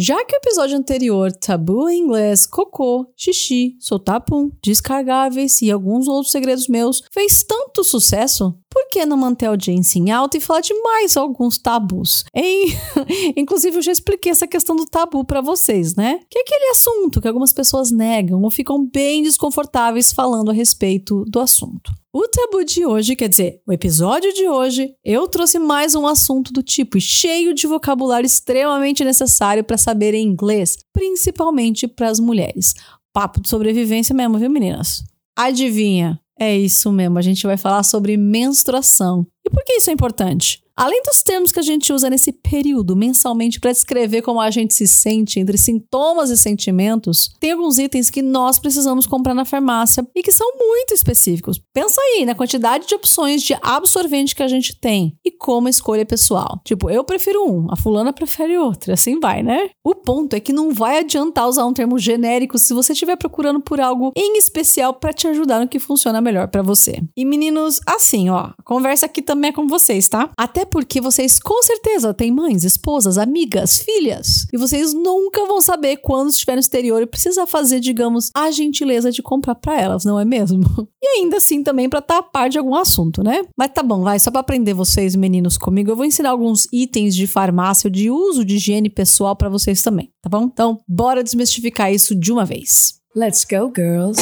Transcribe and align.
Já 0.00 0.24
que 0.24 0.32
o 0.32 0.38
episódio 0.38 0.78
anterior, 0.78 1.32
tabu 1.32 1.88
em 1.88 2.04
inglês, 2.04 2.46
cocô, 2.46 3.12
xixi, 3.16 3.76
soltar 3.80 4.20
pum, 4.20 4.48
descargáveis 4.62 5.60
e 5.60 5.72
alguns 5.72 6.06
outros 6.06 6.30
segredos 6.30 6.68
meus, 6.68 7.02
fez 7.10 7.42
tanto 7.42 7.82
sucesso, 7.82 8.56
por 8.70 8.88
que 8.90 9.06
não 9.06 9.16
manter 9.16 9.46
a 9.46 9.50
audiência 9.50 9.98
em 9.98 10.10
alta 10.10 10.36
e 10.36 10.40
falar 10.40 10.60
de 10.60 10.74
mais 10.82 11.16
alguns 11.16 11.58
tabus? 11.58 12.24
Hein? 12.34 12.66
Inclusive, 13.36 13.76
eu 13.76 13.82
já 13.82 13.92
expliquei 13.92 14.30
essa 14.30 14.46
questão 14.46 14.76
do 14.76 14.86
tabu 14.86 15.24
para 15.24 15.40
vocês, 15.40 15.94
né? 15.94 16.20
Que 16.30 16.38
é 16.38 16.42
aquele 16.42 16.70
assunto 16.70 17.20
que 17.20 17.28
algumas 17.28 17.52
pessoas 17.52 17.90
negam 17.90 18.42
ou 18.42 18.50
ficam 18.50 18.86
bem 18.86 19.22
desconfortáveis 19.22 20.12
falando 20.12 20.50
a 20.50 20.54
respeito 20.54 21.24
do 21.26 21.40
assunto. 21.40 21.92
O 22.12 22.26
tabu 22.26 22.64
de 22.64 22.84
hoje, 22.84 23.14
quer 23.14 23.28
dizer, 23.28 23.60
o 23.66 23.72
episódio 23.72 24.32
de 24.32 24.48
hoje, 24.48 24.94
eu 25.04 25.28
trouxe 25.28 25.58
mais 25.58 25.94
um 25.94 26.06
assunto 26.06 26.52
do 26.52 26.62
tipo 26.62 26.98
e 26.98 27.00
cheio 27.00 27.54
de 27.54 27.66
vocabulário 27.66 28.26
extremamente 28.26 29.04
necessário 29.04 29.62
para 29.62 29.78
saber 29.78 30.14
inglês, 30.14 30.76
principalmente 30.92 31.86
para 31.86 32.08
as 32.08 32.18
mulheres. 32.18 32.74
Papo 33.12 33.40
de 33.40 33.48
sobrevivência 33.48 34.14
mesmo, 34.14 34.38
viu, 34.38 34.50
meninas? 34.50 35.04
Adivinha? 35.36 36.20
É 36.40 36.56
isso 36.56 36.92
mesmo, 36.92 37.18
a 37.18 37.22
gente 37.22 37.44
vai 37.46 37.56
falar 37.56 37.82
sobre 37.82 38.16
menstruação. 38.16 39.26
E 39.48 39.50
por 39.50 39.64
que 39.64 39.72
isso 39.72 39.88
é 39.88 39.94
importante? 39.94 40.62
Além 40.78 41.02
dos 41.02 41.24
termos 41.24 41.50
que 41.50 41.58
a 41.58 41.62
gente 41.62 41.92
usa 41.92 42.08
nesse 42.08 42.30
período 42.30 42.94
mensalmente 42.94 43.58
para 43.58 43.72
descrever 43.72 44.22
como 44.22 44.40
a 44.40 44.48
gente 44.48 44.72
se 44.72 44.86
sente 44.86 45.40
entre 45.40 45.58
sintomas 45.58 46.30
e 46.30 46.36
sentimentos, 46.36 47.34
tem 47.40 47.50
alguns 47.50 47.78
itens 47.78 48.08
que 48.08 48.22
nós 48.22 48.60
precisamos 48.60 49.04
comprar 49.04 49.34
na 49.34 49.44
farmácia 49.44 50.06
e 50.14 50.22
que 50.22 50.30
são 50.30 50.46
muito 50.56 50.94
específicos. 50.94 51.60
Pensa 51.74 52.00
aí 52.00 52.24
na 52.24 52.32
quantidade 52.32 52.86
de 52.86 52.94
opções 52.94 53.42
de 53.42 53.56
absorvente 53.60 54.36
que 54.36 54.42
a 54.42 54.46
gente 54.46 54.78
tem 54.78 55.16
e 55.24 55.32
como 55.32 55.66
a 55.66 55.70
escolha 55.70 56.02
é 56.02 56.04
pessoal. 56.04 56.60
Tipo, 56.64 56.88
eu 56.88 57.02
prefiro 57.02 57.42
um, 57.44 57.66
a 57.72 57.74
fulana 57.74 58.12
prefere 58.12 58.56
outro, 58.56 58.92
assim 58.92 59.18
vai, 59.18 59.42
né? 59.42 59.70
O 59.84 59.96
ponto 59.96 60.36
é 60.36 60.38
que 60.38 60.52
não 60.52 60.72
vai 60.72 61.00
adiantar 61.00 61.48
usar 61.48 61.66
um 61.66 61.72
termo 61.72 61.98
genérico 61.98 62.56
se 62.56 62.72
você 62.72 62.92
estiver 62.92 63.16
procurando 63.16 63.60
por 63.60 63.80
algo 63.80 64.12
em 64.14 64.38
especial 64.38 64.94
para 64.94 65.12
te 65.12 65.26
ajudar 65.26 65.58
no 65.58 65.66
que 65.66 65.80
funciona 65.80 66.20
melhor 66.20 66.46
para 66.46 66.62
você. 66.62 67.02
E 67.16 67.24
meninos, 67.24 67.80
assim, 67.84 68.30
ó, 68.30 68.50
conversa 68.64 69.06
aqui 69.06 69.20
também 69.20 69.37
é 69.46 69.52
com 69.52 69.66
vocês, 69.66 70.08
tá? 70.08 70.30
Até 70.36 70.64
porque 70.64 71.00
vocês 71.00 71.38
com 71.38 71.62
certeza 71.62 72.12
têm 72.12 72.32
mães, 72.32 72.64
esposas, 72.64 73.18
amigas, 73.18 73.80
filhas. 73.80 74.46
E 74.52 74.58
vocês 74.58 74.92
nunca 74.92 75.46
vão 75.46 75.60
saber 75.60 75.98
quando 75.98 76.30
estiver 76.30 76.54
no 76.54 76.60
exterior 76.60 77.02
e 77.02 77.06
precisar 77.06 77.46
fazer, 77.46 77.80
digamos, 77.80 78.30
a 78.34 78.50
gentileza 78.50 79.10
de 79.10 79.22
comprar 79.22 79.54
para 79.54 79.80
elas, 79.80 80.04
não 80.04 80.18
é 80.18 80.24
mesmo? 80.24 80.62
E 81.00 81.20
ainda 81.20 81.36
assim 81.36 81.62
também 81.62 81.88
para 81.88 82.00
estar 82.00 82.18
a 82.18 82.22
par 82.22 82.50
de 82.50 82.58
algum 82.58 82.74
assunto, 82.74 83.22
né? 83.22 83.42
Mas 83.56 83.70
tá 83.72 83.84
bom, 83.84 84.02
vai, 84.02 84.18
só 84.18 84.32
para 84.32 84.40
aprender 84.40 84.74
vocês, 84.74 85.14
meninos, 85.14 85.56
comigo, 85.56 85.90
eu 85.90 85.96
vou 85.96 86.04
ensinar 86.04 86.30
alguns 86.30 86.66
itens 86.72 87.14
de 87.14 87.26
farmácia, 87.26 87.88
de 87.88 88.10
uso 88.10 88.44
de 88.44 88.56
higiene 88.56 88.90
pessoal 88.90 89.36
para 89.36 89.48
vocês 89.48 89.80
também, 89.80 90.10
tá 90.20 90.28
bom? 90.28 90.44
Então, 90.52 90.80
bora 90.88 91.22
desmistificar 91.22 91.92
isso 91.92 92.16
de 92.16 92.32
uma 92.32 92.44
vez. 92.44 92.94
Let's 93.14 93.44
go, 93.44 93.72
girls! 93.74 94.20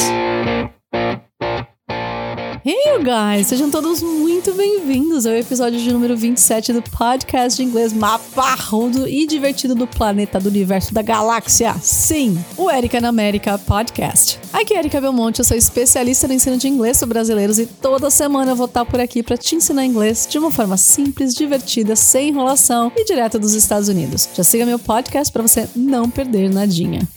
Hey, 2.69 2.75
you 2.87 2.99
guys! 3.01 3.47
Sejam 3.47 3.71
todos 3.71 4.03
muito 4.03 4.53
bem-vindos 4.53 5.25
ao 5.25 5.31
episódio 5.31 5.79
de 5.79 5.89
número 5.89 6.17
27 6.17 6.73
do 6.73 6.81
podcast 6.81 7.55
de 7.55 7.63
inglês 7.63 7.93
maparrudo 7.93 9.07
e 9.07 9.25
divertido 9.25 9.73
do 9.73 9.87
planeta, 9.87 10.37
do 10.37 10.49
universo, 10.49 10.93
da 10.93 11.01
galáxia. 11.01 11.73
Sim, 11.81 12.37
o 12.57 12.69
Erika 12.69 12.99
na 12.99 13.07
América 13.07 13.57
Podcast. 13.57 14.37
Aqui 14.51 14.73
é 14.73 14.79
Erika 14.79 14.99
Belmonte, 14.99 15.39
eu 15.39 15.45
sou 15.45 15.55
especialista 15.55 16.27
no 16.27 16.33
ensino 16.33 16.57
de 16.57 16.67
inglês 16.67 16.97
para 16.97 17.07
brasileiros 17.07 17.57
e 17.57 17.65
toda 17.65 18.09
semana 18.09 18.51
eu 18.51 18.55
vou 18.57 18.65
estar 18.65 18.83
por 18.83 18.99
aqui 18.99 19.23
para 19.23 19.37
te 19.37 19.55
ensinar 19.55 19.85
inglês 19.85 20.27
de 20.29 20.37
uma 20.37 20.51
forma 20.51 20.75
simples, 20.75 21.33
divertida, 21.33 21.95
sem 21.95 22.31
enrolação 22.31 22.91
e 22.97 23.05
direto 23.05 23.39
dos 23.39 23.53
Estados 23.53 23.87
Unidos. 23.87 24.27
Já 24.35 24.43
siga 24.43 24.65
meu 24.65 24.77
podcast 24.77 25.31
para 25.31 25.41
você 25.41 25.69
não 25.73 26.09
perder 26.09 26.49
nadinha. 26.49 27.07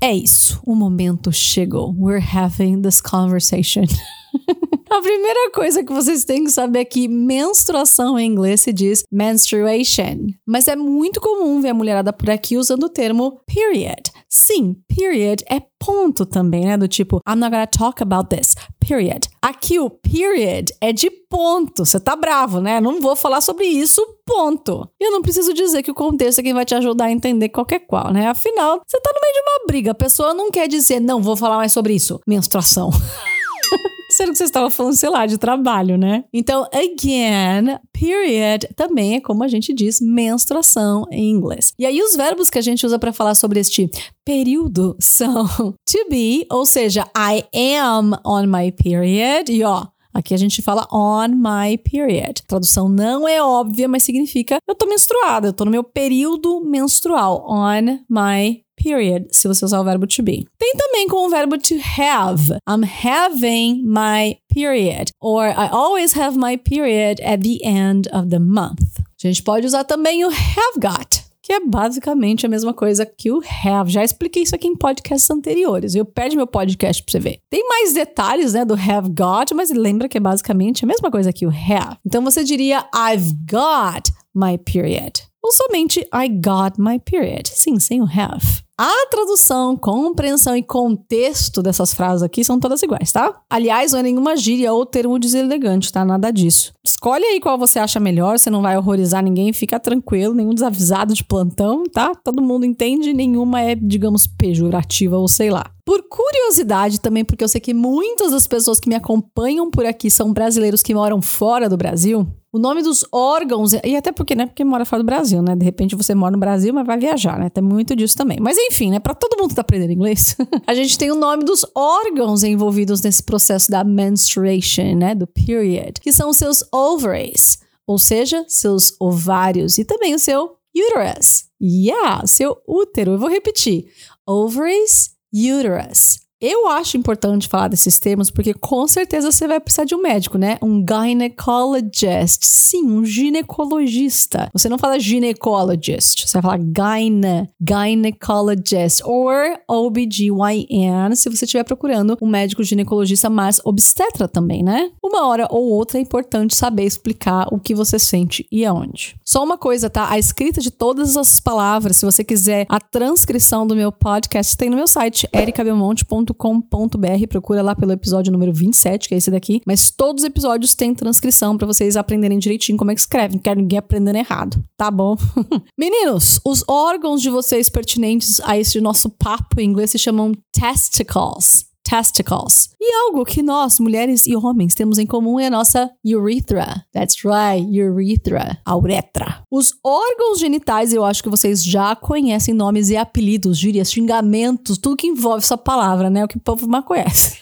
É 0.00 0.12
isso, 0.12 0.60
o 0.64 0.76
momento 0.76 1.32
chegou. 1.32 1.92
We're 1.98 2.24
having 2.24 2.82
this 2.82 3.00
conversation. 3.00 3.82
A 4.90 5.00
primeira 5.02 5.50
coisa 5.50 5.84
que 5.84 5.92
vocês 5.92 6.24
têm 6.24 6.44
que 6.44 6.50
saber 6.50 6.80
é 6.80 6.84
que 6.84 7.08
menstruação 7.08 8.18
em 8.18 8.30
inglês 8.30 8.62
se 8.62 8.72
diz 8.72 9.04
menstruation. 9.10 10.28
Mas 10.46 10.66
é 10.66 10.74
muito 10.74 11.20
comum 11.20 11.60
ver 11.60 11.70
a 11.70 11.74
mulherada 11.74 12.12
por 12.12 12.30
aqui 12.30 12.56
usando 12.56 12.84
o 12.84 12.88
termo 12.88 13.40
period. 13.44 14.10
Sim, 14.28 14.76
period 14.86 15.42
é 15.48 15.60
ponto 15.78 16.26
também, 16.26 16.66
né? 16.66 16.76
Do 16.76 16.86
tipo, 16.86 17.20
I'm 17.26 17.36
not 17.36 17.50
gonna 17.50 17.66
talk 17.66 18.02
about 18.02 18.28
this, 18.28 18.54
period. 18.78 19.28
Aqui 19.40 19.78
o 19.78 19.88
period 19.88 20.70
é 20.80 20.92
de 20.92 21.10
ponto. 21.10 21.84
Você 21.86 21.98
tá 21.98 22.14
bravo, 22.14 22.60
né? 22.60 22.80
Não 22.80 23.00
vou 23.00 23.16
falar 23.16 23.40
sobre 23.40 23.66
isso, 23.66 24.04
ponto. 24.26 24.86
Eu 25.00 25.10
não 25.10 25.22
preciso 25.22 25.54
dizer 25.54 25.82
que 25.82 25.90
o 25.90 25.94
contexto 25.94 26.40
é 26.40 26.42
quem 26.42 26.52
vai 26.52 26.66
te 26.66 26.74
ajudar 26.74 27.06
a 27.06 27.12
entender 27.12 27.48
qualquer 27.48 27.80
qual, 27.80 28.12
né? 28.12 28.28
Afinal, 28.28 28.82
você 28.86 29.00
tá 29.00 29.10
no 29.14 29.20
meio 29.20 29.34
de 29.34 29.40
uma 29.40 29.66
briga. 29.66 29.90
A 29.92 29.94
pessoa 29.94 30.34
não 30.34 30.50
quer 30.50 30.68
dizer, 30.68 31.00
não, 31.00 31.22
vou 31.22 31.36
falar 31.36 31.56
mais 31.56 31.72
sobre 31.72 31.94
isso. 31.94 32.20
Menstruação. 32.26 32.90
Sendo 34.18 34.32
que 34.32 34.38
você 34.38 34.44
estava 34.44 34.68
falando, 34.68 34.96
sei 34.96 35.08
lá, 35.10 35.26
de 35.26 35.38
trabalho, 35.38 35.96
né? 35.96 36.24
Então, 36.32 36.66
again, 36.72 37.78
period 37.92 38.66
também 38.74 39.14
é 39.14 39.20
como 39.20 39.44
a 39.44 39.48
gente 39.48 39.72
diz 39.72 40.00
menstruação 40.00 41.04
em 41.08 41.30
inglês. 41.30 41.72
E 41.78 41.86
aí, 41.86 42.02
os 42.02 42.16
verbos 42.16 42.50
que 42.50 42.58
a 42.58 42.60
gente 42.60 42.84
usa 42.84 42.98
para 42.98 43.12
falar 43.12 43.36
sobre 43.36 43.60
este 43.60 43.88
período 44.24 44.96
são 44.98 45.46
to 45.88 46.08
be, 46.10 46.44
ou 46.50 46.66
seja, 46.66 47.06
I 47.16 47.44
am 47.80 48.18
on 48.26 48.48
my 48.48 48.72
period, 48.72 49.52
e 49.52 49.62
ó. 49.62 49.86
Aqui 50.12 50.34
a 50.34 50.38
gente 50.38 50.62
fala 50.62 50.86
on 50.92 51.28
my 51.28 51.78
period. 51.78 52.42
A 52.42 52.46
tradução 52.46 52.88
não 52.88 53.28
é 53.28 53.42
óbvia, 53.42 53.88
mas 53.88 54.02
significa 54.02 54.58
eu 54.66 54.74
tô 54.74 54.86
menstruada, 54.86 55.48
eu 55.48 55.52
tô 55.52 55.64
no 55.64 55.70
meu 55.70 55.84
período 55.84 56.60
menstrual. 56.60 57.44
On 57.48 57.98
my 58.08 58.62
period, 58.76 59.26
se 59.32 59.48
você 59.48 59.64
usar 59.64 59.80
o 59.80 59.84
verbo 59.84 60.06
to 60.06 60.22
be. 60.22 60.46
Tem 60.58 60.72
também 60.76 61.08
com 61.08 61.26
o 61.26 61.30
verbo 61.30 61.58
to 61.58 61.74
have. 61.98 62.58
I'm 62.68 62.84
having 62.84 63.82
my 63.84 64.38
period. 64.52 65.10
Or 65.20 65.46
I 65.46 65.68
always 65.70 66.16
have 66.16 66.38
my 66.38 66.56
period 66.56 67.20
at 67.22 67.42
the 67.42 67.58
end 67.64 68.08
of 68.12 68.28
the 68.30 68.38
month. 68.38 69.00
A 69.00 69.26
gente 69.26 69.42
pode 69.42 69.66
usar 69.66 69.84
também 69.84 70.24
o 70.24 70.28
have 70.28 70.80
got 70.80 71.27
que 71.48 71.52
é 71.54 71.60
basicamente 71.60 72.44
a 72.44 72.48
mesma 72.48 72.74
coisa 72.74 73.06
que 73.06 73.30
o 73.30 73.40
have. 73.64 73.90
Já 73.90 74.04
expliquei 74.04 74.42
isso 74.42 74.54
aqui 74.54 74.68
em 74.68 74.76
podcasts 74.76 75.30
anteriores. 75.30 75.94
Eu 75.94 76.04
perde 76.04 76.36
meu 76.36 76.46
podcast 76.46 77.02
pra 77.02 77.10
você 77.10 77.18
ver. 77.18 77.38
Tem 77.48 77.66
mais 77.66 77.94
detalhes, 77.94 78.52
né, 78.52 78.66
do 78.66 78.74
have 78.74 79.08
got, 79.08 79.54
mas 79.54 79.70
lembra 79.70 80.10
que 80.10 80.18
é 80.18 80.20
basicamente 80.20 80.84
a 80.84 80.86
mesma 80.86 81.10
coisa 81.10 81.32
que 81.32 81.46
o 81.46 81.48
have. 81.48 81.96
Então 82.04 82.22
você 82.22 82.44
diria 82.44 82.84
I've 82.94 83.32
got 83.50 84.10
my 84.34 84.58
period. 84.58 85.22
Ou 85.42 85.50
somente 85.50 86.00
I 86.14 86.28
got 86.28 86.78
my 86.78 86.98
period. 86.98 87.48
Sim, 87.48 87.80
sem 87.80 88.02
o 88.02 88.04
have. 88.04 88.67
A 88.80 89.08
tradução, 89.10 89.76
compreensão 89.76 90.56
e 90.56 90.62
contexto 90.62 91.60
dessas 91.60 91.92
frases 91.92 92.22
aqui 92.22 92.44
são 92.44 92.60
todas 92.60 92.80
iguais, 92.80 93.10
tá? 93.10 93.34
Aliás, 93.50 93.90
não 93.90 93.98
é 93.98 94.04
nenhuma 94.04 94.36
gíria 94.36 94.72
ou 94.72 94.86
termo 94.86 95.18
deselegante, 95.18 95.92
tá? 95.92 96.04
Nada 96.04 96.30
disso. 96.30 96.72
Escolhe 96.86 97.24
aí 97.24 97.40
qual 97.40 97.58
você 97.58 97.80
acha 97.80 97.98
melhor, 97.98 98.38
você 98.38 98.48
não 98.48 98.62
vai 98.62 98.78
horrorizar 98.78 99.20
ninguém, 99.20 99.52
fica 99.52 99.80
tranquilo, 99.80 100.32
nenhum 100.32 100.54
desavisado 100.54 101.12
de 101.12 101.24
plantão, 101.24 101.82
tá? 101.92 102.14
Todo 102.14 102.40
mundo 102.40 102.64
entende, 102.64 103.12
nenhuma 103.12 103.60
é, 103.60 103.74
digamos, 103.74 104.28
pejorativa 104.28 105.18
ou 105.18 105.26
sei 105.26 105.50
lá. 105.50 105.72
Por 105.88 106.02
curiosidade 106.02 107.00
também, 107.00 107.24
porque 107.24 107.42
eu 107.42 107.48
sei 107.48 107.62
que 107.62 107.72
muitas 107.72 108.30
das 108.30 108.46
pessoas 108.46 108.78
que 108.78 108.90
me 108.90 108.94
acompanham 108.94 109.70
por 109.70 109.86
aqui 109.86 110.10
são 110.10 110.34
brasileiros 110.34 110.82
que 110.82 110.94
moram 110.94 111.22
fora 111.22 111.66
do 111.66 111.78
Brasil, 111.78 112.26
o 112.52 112.58
nome 112.58 112.82
dos 112.82 113.06
órgãos, 113.10 113.72
e 113.72 113.96
até 113.96 114.12
porque, 114.12 114.34
né? 114.34 114.44
Porque 114.44 114.62
mora 114.62 114.84
fora 114.84 115.02
do 115.02 115.06
Brasil, 115.06 115.40
né? 115.40 115.56
De 115.56 115.64
repente 115.64 115.96
você 115.96 116.14
mora 116.14 116.32
no 116.32 116.38
Brasil, 116.38 116.74
mas 116.74 116.86
vai 116.86 116.98
viajar, 116.98 117.38
né? 117.38 117.48
Tem 117.48 117.64
muito 117.64 117.96
disso 117.96 118.14
também. 118.14 118.36
Mas 118.38 118.58
enfim, 118.58 118.90
né? 118.90 118.98
Para 118.98 119.14
todo 119.14 119.40
mundo 119.40 119.48
que 119.48 119.54
tá 119.54 119.62
aprendendo 119.62 119.90
inglês, 119.90 120.36
a 120.66 120.74
gente 120.74 120.98
tem 120.98 121.10
o 121.10 121.14
nome 121.14 121.42
dos 121.42 121.64
órgãos 121.74 122.44
envolvidos 122.44 123.00
nesse 123.00 123.22
processo 123.22 123.70
da 123.70 123.82
menstruation, 123.82 124.94
né? 124.94 125.14
Do 125.14 125.26
period, 125.26 126.02
que 126.02 126.12
são 126.12 126.28
os 126.28 126.36
seus 126.36 126.62
ovaries, 126.70 127.60
ou 127.86 127.96
seja, 127.96 128.44
seus 128.46 128.94
ovários, 129.00 129.78
e 129.78 129.86
também 129.86 130.14
o 130.14 130.18
seu 130.18 130.50
uterus. 130.76 131.44
Yeah, 131.58 132.26
seu 132.26 132.58
útero. 132.68 133.12
Eu 133.12 133.18
vou 133.18 133.30
repetir: 133.30 133.86
ovaries, 134.26 135.16
uterus. 135.32 136.27
Eu 136.40 136.68
acho 136.68 136.96
importante 136.96 137.48
falar 137.48 137.66
desses 137.66 137.98
termos 137.98 138.30
porque 138.30 138.54
com 138.54 138.86
certeza 138.86 139.32
você 139.32 139.48
vai 139.48 139.58
precisar 139.58 139.84
de 139.84 139.96
um 139.96 140.00
médico, 140.00 140.38
né? 140.38 140.56
Um 140.62 140.84
gynecologist. 140.86 142.46
Sim, 142.46 142.84
um 142.84 143.04
ginecologista. 143.04 144.48
Você 144.52 144.68
não 144.68 144.78
fala 144.78 145.00
gynecologist, 145.00 146.28
você 146.28 146.40
vai 146.40 146.42
falar 146.42 146.58
gyne, 146.58 147.50
gynecologist 147.60 149.02
or 149.04 149.58
OBGYN 149.66 151.16
se 151.16 151.28
você 151.28 151.44
estiver 151.44 151.64
procurando 151.64 152.16
um 152.22 152.28
médico 152.28 152.62
ginecologista, 152.62 153.28
mas 153.28 153.60
obstetra 153.64 154.28
também, 154.28 154.62
né? 154.62 154.92
Uma 155.02 155.26
hora 155.26 155.48
ou 155.50 155.68
outra 155.70 155.98
é 155.98 156.02
importante 156.02 156.54
saber 156.54 156.84
explicar 156.84 157.48
o 157.50 157.58
que 157.58 157.74
você 157.74 157.98
sente 157.98 158.46
e 158.52 158.64
aonde. 158.64 159.16
Só 159.24 159.42
uma 159.42 159.58
coisa, 159.58 159.90
tá? 159.90 160.08
A 160.08 160.20
escrita 160.20 160.60
de 160.60 160.70
todas 160.70 161.16
as 161.16 161.40
palavras, 161.40 161.96
se 161.96 162.06
você 162.06 162.22
quiser 162.22 162.64
a 162.68 162.78
transcrição 162.78 163.66
do 163.66 163.74
meu 163.74 163.90
podcast, 163.90 164.56
tem 164.56 164.70
no 164.70 164.76
meu 164.76 164.86
site 164.86 165.28
ericabelmonte.com 165.32 166.27
peppermint.com.br, 166.34 167.26
procura 167.28 167.62
lá 167.62 167.74
pelo 167.74 167.92
episódio 167.92 168.32
número 168.32 168.52
27, 168.52 169.08
que 169.08 169.14
é 169.14 169.18
esse 169.18 169.30
daqui, 169.30 169.60
mas 169.66 169.90
todos 169.90 170.22
os 170.22 170.26
episódios 170.26 170.74
têm 170.74 170.94
transcrição 170.94 171.56
para 171.56 171.66
vocês 171.66 171.96
aprenderem 171.96 172.38
direitinho 172.38 172.78
como 172.78 172.90
é 172.90 172.94
que 172.94 173.00
escreve, 173.00 173.34
não 173.34 173.42
quero 173.42 173.60
ninguém 173.60 173.78
aprendendo 173.78 174.16
errado, 174.16 174.62
tá 174.76 174.90
bom? 174.90 175.16
Meninos, 175.78 176.40
os 176.44 176.64
órgãos 176.68 177.22
de 177.22 177.30
vocês 177.30 177.68
pertinentes 177.68 178.40
a 178.40 178.58
esse 178.58 178.80
nosso 178.80 179.10
papo 179.10 179.60
em 179.60 179.64
inglês 179.64 179.90
se 179.90 179.98
chamam 179.98 180.32
testicles 180.52 181.67
testicles. 181.88 182.68
E 182.78 182.94
algo 183.06 183.24
que 183.24 183.42
nós, 183.42 183.80
mulheres 183.80 184.26
e 184.26 184.36
homens, 184.36 184.74
temos 184.74 184.98
em 184.98 185.06
comum 185.06 185.40
é 185.40 185.46
a 185.46 185.50
nossa 185.50 185.90
urethra. 186.04 186.84
That's 186.92 187.16
right, 187.24 187.66
urethra, 187.80 188.58
a 188.64 188.76
uretra. 188.76 189.42
Os 189.50 189.72
órgãos 189.82 190.38
genitais, 190.38 190.92
eu 190.92 191.02
acho 191.02 191.22
que 191.22 191.30
vocês 191.30 191.64
já 191.64 191.96
conhecem 191.96 192.52
nomes 192.52 192.90
e 192.90 192.96
apelidos, 192.96 193.58
gírias, 193.58 193.90
xingamentos, 193.90 194.76
tudo 194.76 194.96
que 194.96 195.06
envolve 195.06 195.42
essa 195.42 195.56
palavra, 195.56 196.10
né? 196.10 196.24
O 196.24 196.28
que 196.28 196.36
o 196.36 196.40
povo 196.40 196.68
mais 196.68 196.84
conhece. 196.84 197.38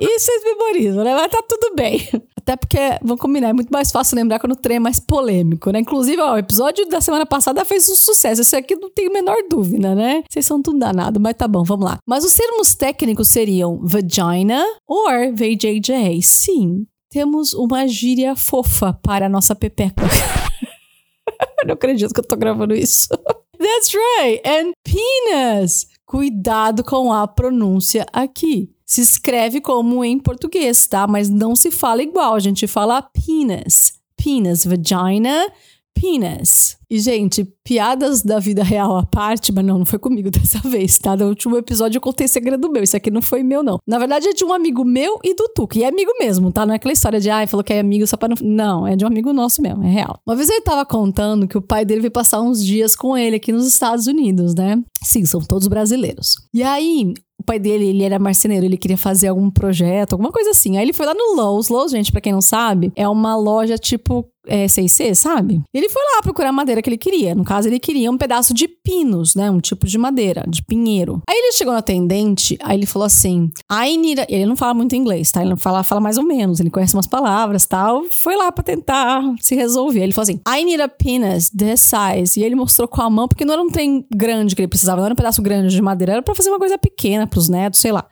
E 0.00 0.18
vocês 0.18 0.42
memorizam, 0.42 1.04
né? 1.04 1.14
Mas 1.14 1.30
tá 1.30 1.42
tudo 1.48 1.74
bem. 1.74 2.08
Até 2.36 2.56
porque, 2.56 2.78
vamos 3.00 3.20
combinar, 3.20 3.50
é 3.50 3.52
muito 3.52 3.70
mais 3.70 3.90
fácil 3.90 4.16
lembrar 4.16 4.38
quando 4.38 4.52
o 4.52 4.56
trem 4.56 4.76
é 4.76 4.80
mais 4.80 4.98
polêmico, 4.98 5.70
né? 5.70 5.78
Inclusive, 5.78 6.20
ó, 6.20 6.34
o 6.34 6.38
episódio 6.38 6.86
da 6.88 7.00
semana 7.00 7.24
passada 7.24 7.64
fez 7.64 7.88
um 7.88 7.94
sucesso. 7.94 8.42
Esse 8.42 8.56
aqui 8.56 8.74
não 8.76 8.90
tem 8.90 9.06
a 9.06 9.10
menor 9.10 9.36
dúvida, 9.48 9.94
né? 9.94 10.22
Vocês 10.28 10.44
são 10.44 10.60
tudo 10.60 10.78
danado, 10.78 11.20
mas 11.20 11.34
tá 11.34 11.46
bom, 11.46 11.62
vamos 11.62 11.86
lá. 11.86 11.98
Mas 12.06 12.24
os 12.24 12.34
termos 12.34 12.74
técnicos 12.74 13.28
seriam 13.28 13.80
vagina 13.82 14.62
ou 14.86 15.06
VJJ. 15.32 16.20
Sim, 16.22 16.86
temos 17.08 17.54
uma 17.54 17.86
gíria 17.86 18.34
fofa 18.34 18.92
para 18.92 19.26
a 19.26 19.28
nossa 19.28 19.54
pepeca. 19.54 20.02
não 21.64 21.74
acredito 21.74 22.12
que 22.12 22.20
eu 22.20 22.26
tô 22.26 22.36
gravando 22.36 22.74
isso. 22.74 23.08
That's 23.56 23.94
right. 23.94 24.42
And 24.46 24.72
penis. 24.84 25.86
Cuidado 26.04 26.84
com 26.84 27.12
a 27.12 27.26
pronúncia 27.26 28.04
aqui 28.12 28.73
se 28.94 29.00
escreve 29.00 29.60
como 29.60 30.04
em 30.04 30.20
português, 30.20 30.86
tá? 30.86 31.04
Mas 31.06 31.28
não 31.28 31.56
se 31.56 31.70
fala 31.72 32.00
igual, 32.00 32.34
a 32.34 32.38
gente 32.38 32.66
fala 32.68 33.02
penis. 33.02 33.94
Penis, 34.16 34.64
vagina, 34.64 35.48
penis. 35.92 36.76
E, 36.88 37.00
gente, 37.00 37.44
piadas 37.64 38.22
da 38.22 38.38
vida 38.38 38.62
real 38.62 38.96
à 38.96 39.04
parte, 39.04 39.50
mas 39.50 39.64
não, 39.64 39.78
não 39.78 39.84
foi 39.84 39.98
comigo 39.98 40.30
dessa 40.30 40.60
vez, 40.60 40.96
tá? 40.96 41.16
No 41.16 41.26
último 41.26 41.56
episódio 41.56 41.96
eu 41.96 42.00
contei 42.00 42.28
segredo 42.28 42.70
meu, 42.70 42.84
isso 42.84 42.96
aqui 42.96 43.10
não 43.10 43.20
foi 43.20 43.42
meu, 43.42 43.64
não. 43.64 43.80
Na 43.84 43.98
verdade 43.98 44.28
é 44.28 44.32
de 44.32 44.44
um 44.44 44.52
amigo 44.52 44.84
meu 44.84 45.18
e 45.24 45.34
do 45.34 45.48
Tuca, 45.48 45.76
e 45.76 45.82
é 45.82 45.88
amigo 45.88 46.12
mesmo, 46.20 46.52
tá? 46.52 46.64
Não 46.64 46.72
é 46.72 46.76
aquela 46.76 46.92
história 46.92 47.18
de, 47.20 47.28
ai, 47.28 47.48
falou 47.48 47.64
que 47.64 47.72
é 47.72 47.80
amigo 47.80 48.06
só 48.06 48.16
pra 48.16 48.28
não... 48.28 48.36
Não, 48.40 48.86
é 48.86 48.94
de 48.94 49.04
um 49.04 49.08
amigo 49.08 49.32
nosso 49.32 49.60
mesmo, 49.60 49.82
é 49.82 49.90
real. 49.90 50.20
Uma 50.24 50.36
vez 50.36 50.48
ele 50.48 50.60
tava 50.60 50.86
contando 50.86 51.48
que 51.48 51.58
o 51.58 51.62
pai 51.62 51.84
dele 51.84 52.02
veio 52.02 52.12
passar 52.12 52.40
uns 52.40 52.64
dias 52.64 52.94
com 52.94 53.18
ele 53.18 53.34
aqui 53.34 53.50
nos 53.50 53.66
Estados 53.66 54.06
Unidos, 54.06 54.54
né? 54.54 54.80
Sim, 55.02 55.24
são 55.24 55.40
todos 55.40 55.66
brasileiros. 55.66 56.36
E 56.52 56.62
aí, 56.62 57.12
pai 57.44 57.58
dele, 57.58 57.86
ele 57.86 58.02
era 58.02 58.18
marceneiro, 58.18 58.64
ele 58.64 58.76
queria 58.76 58.96
fazer 58.96 59.28
algum 59.28 59.50
projeto, 59.50 60.12
alguma 60.14 60.32
coisa 60.32 60.50
assim. 60.50 60.76
Aí 60.76 60.84
ele 60.84 60.92
foi 60.92 61.06
lá 61.06 61.14
no 61.14 61.36
Lowe's. 61.36 61.68
Lowe's, 61.68 61.92
gente, 61.92 62.10
pra 62.10 62.20
quem 62.20 62.32
não 62.32 62.40
sabe, 62.40 62.92
é 62.96 63.08
uma 63.08 63.36
loja 63.36 63.76
tipo 63.78 64.26
é, 64.46 64.66
6C, 64.66 65.14
sabe? 65.14 65.62
Ele 65.72 65.88
foi 65.88 66.02
lá 66.14 66.22
procurar 66.22 66.50
a 66.50 66.52
madeira 66.52 66.82
que 66.82 66.88
ele 66.88 66.98
queria. 66.98 67.34
No 67.34 67.44
caso, 67.44 67.68
ele 67.68 67.78
queria 67.78 68.10
um 68.10 68.18
pedaço 68.18 68.52
de 68.54 68.68
pinos, 68.68 69.34
né? 69.34 69.50
Um 69.50 69.60
tipo 69.60 69.86
de 69.86 69.98
madeira, 69.98 70.44
de 70.48 70.62
pinheiro. 70.62 71.22
Aí 71.28 71.36
ele 71.36 71.52
chegou 71.52 71.72
no 71.72 71.78
atendente, 71.78 72.56
aí 72.62 72.76
ele 72.76 72.86
falou 72.86 73.06
assim: 73.06 73.50
I 73.70 73.96
need 73.96 74.20
a... 74.20 74.26
Ele 74.28 74.46
não 74.46 74.56
fala 74.56 74.74
muito 74.74 74.94
inglês, 74.94 75.30
tá? 75.30 75.40
Ele 75.40 75.50
não 75.50 75.56
fala, 75.56 75.82
fala 75.82 76.00
mais 76.00 76.18
ou 76.18 76.24
menos, 76.24 76.60
ele 76.60 76.70
conhece 76.70 76.94
umas 76.94 77.06
palavras 77.06 77.66
tal. 77.66 78.04
Foi 78.10 78.36
lá 78.36 78.50
pra 78.52 78.62
tentar 78.62 79.22
se 79.40 79.54
resolver. 79.54 80.02
Ele 80.02 80.12
falou 80.12 80.24
assim: 80.24 80.40
I 80.48 80.64
need 80.64 80.80
a 80.82 80.88
penis 80.88 81.50
this 81.50 81.80
size. 81.80 82.38
E 82.38 82.44
ele 82.44 82.54
mostrou 82.54 82.88
com 82.88 83.02
a 83.02 83.10
mão, 83.10 83.28
porque 83.28 83.44
não 83.44 83.54
era 83.54 83.62
um 83.62 83.70
trem 83.70 84.04
grande 84.14 84.54
que 84.54 84.60
ele 84.60 84.68
precisava, 84.68 84.98
não 84.98 85.06
era 85.06 85.14
um 85.14 85.16
pedaço 85.16 85.42
grande 85.42 85.74
de 85.74 85.82
madeira, 85.82 86.14
era 86.14 86.22
pra 86.22 86.34
fazer 86.34 86.50
uma 86.50 86.58
coisa 86.58 86.78
pequena 86.78 87.26
pros 87.26 87.48
netos, 87.48 87.80
sei 87.80 87.92
lá. 87.92 88.04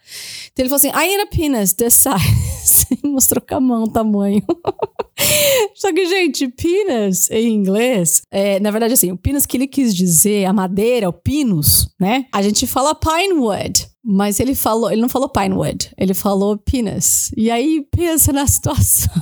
Então 0.52 0.62
ele 0.62 0.68
falou 0.68 0.76
assim: 0.76 0.88
I 0.88 1.08
need 1.08 1.20
a 1.22 1.26
penis 1.26 1.72
this 1.72 1.94
size. 2.02 2.86
mostrou 3.04 3.42
com 3.46 3.54
a 3.54 3.60
mão 3.60 3.84
o 3.84 3.88
tamanho. 3.88 4.42
Só 5.74 5.92
que, 5.92 6.06
gente, 6.06 6.21
penis 6.56 7.30
em 7.30 7.54
inglês, 7.54 8.22
é, 8.30 8.60
na 8.60 8.70
verdade, 8.70 8.94
assim, 8.94 9.10
o 9.10 9.16
penis 9.16 9.46
que 9.46 9.56
ele 9.56 9.66
quis 9.66 9.94
dizer, 9.94 10.44
a 10.44 10.52
madeira, 10.52 11.08
o 11.08 11.12
pinus, 11.12 11.88
né? 11.98 12.26
A 12.32 12.42
gente 12.42 12.66
fala 12.66 12.94
pinewood. 12.94 13.86
Mas 14.04 14.40
ele 14.40 14.54
falou, 14.54 14.90
ele 14.90 15.00
não 15.00 15.08
falou 15.08 15.28
pinewood, 15.28 15.92
ele 15.96 16.12
falou 16.12 16.58
penis. 16.58 17.30
E 17.36 17.50
aí 17.50 17.86
pensa 17.90 18.32
na 18.32 18.46
situação. 18.48 19.12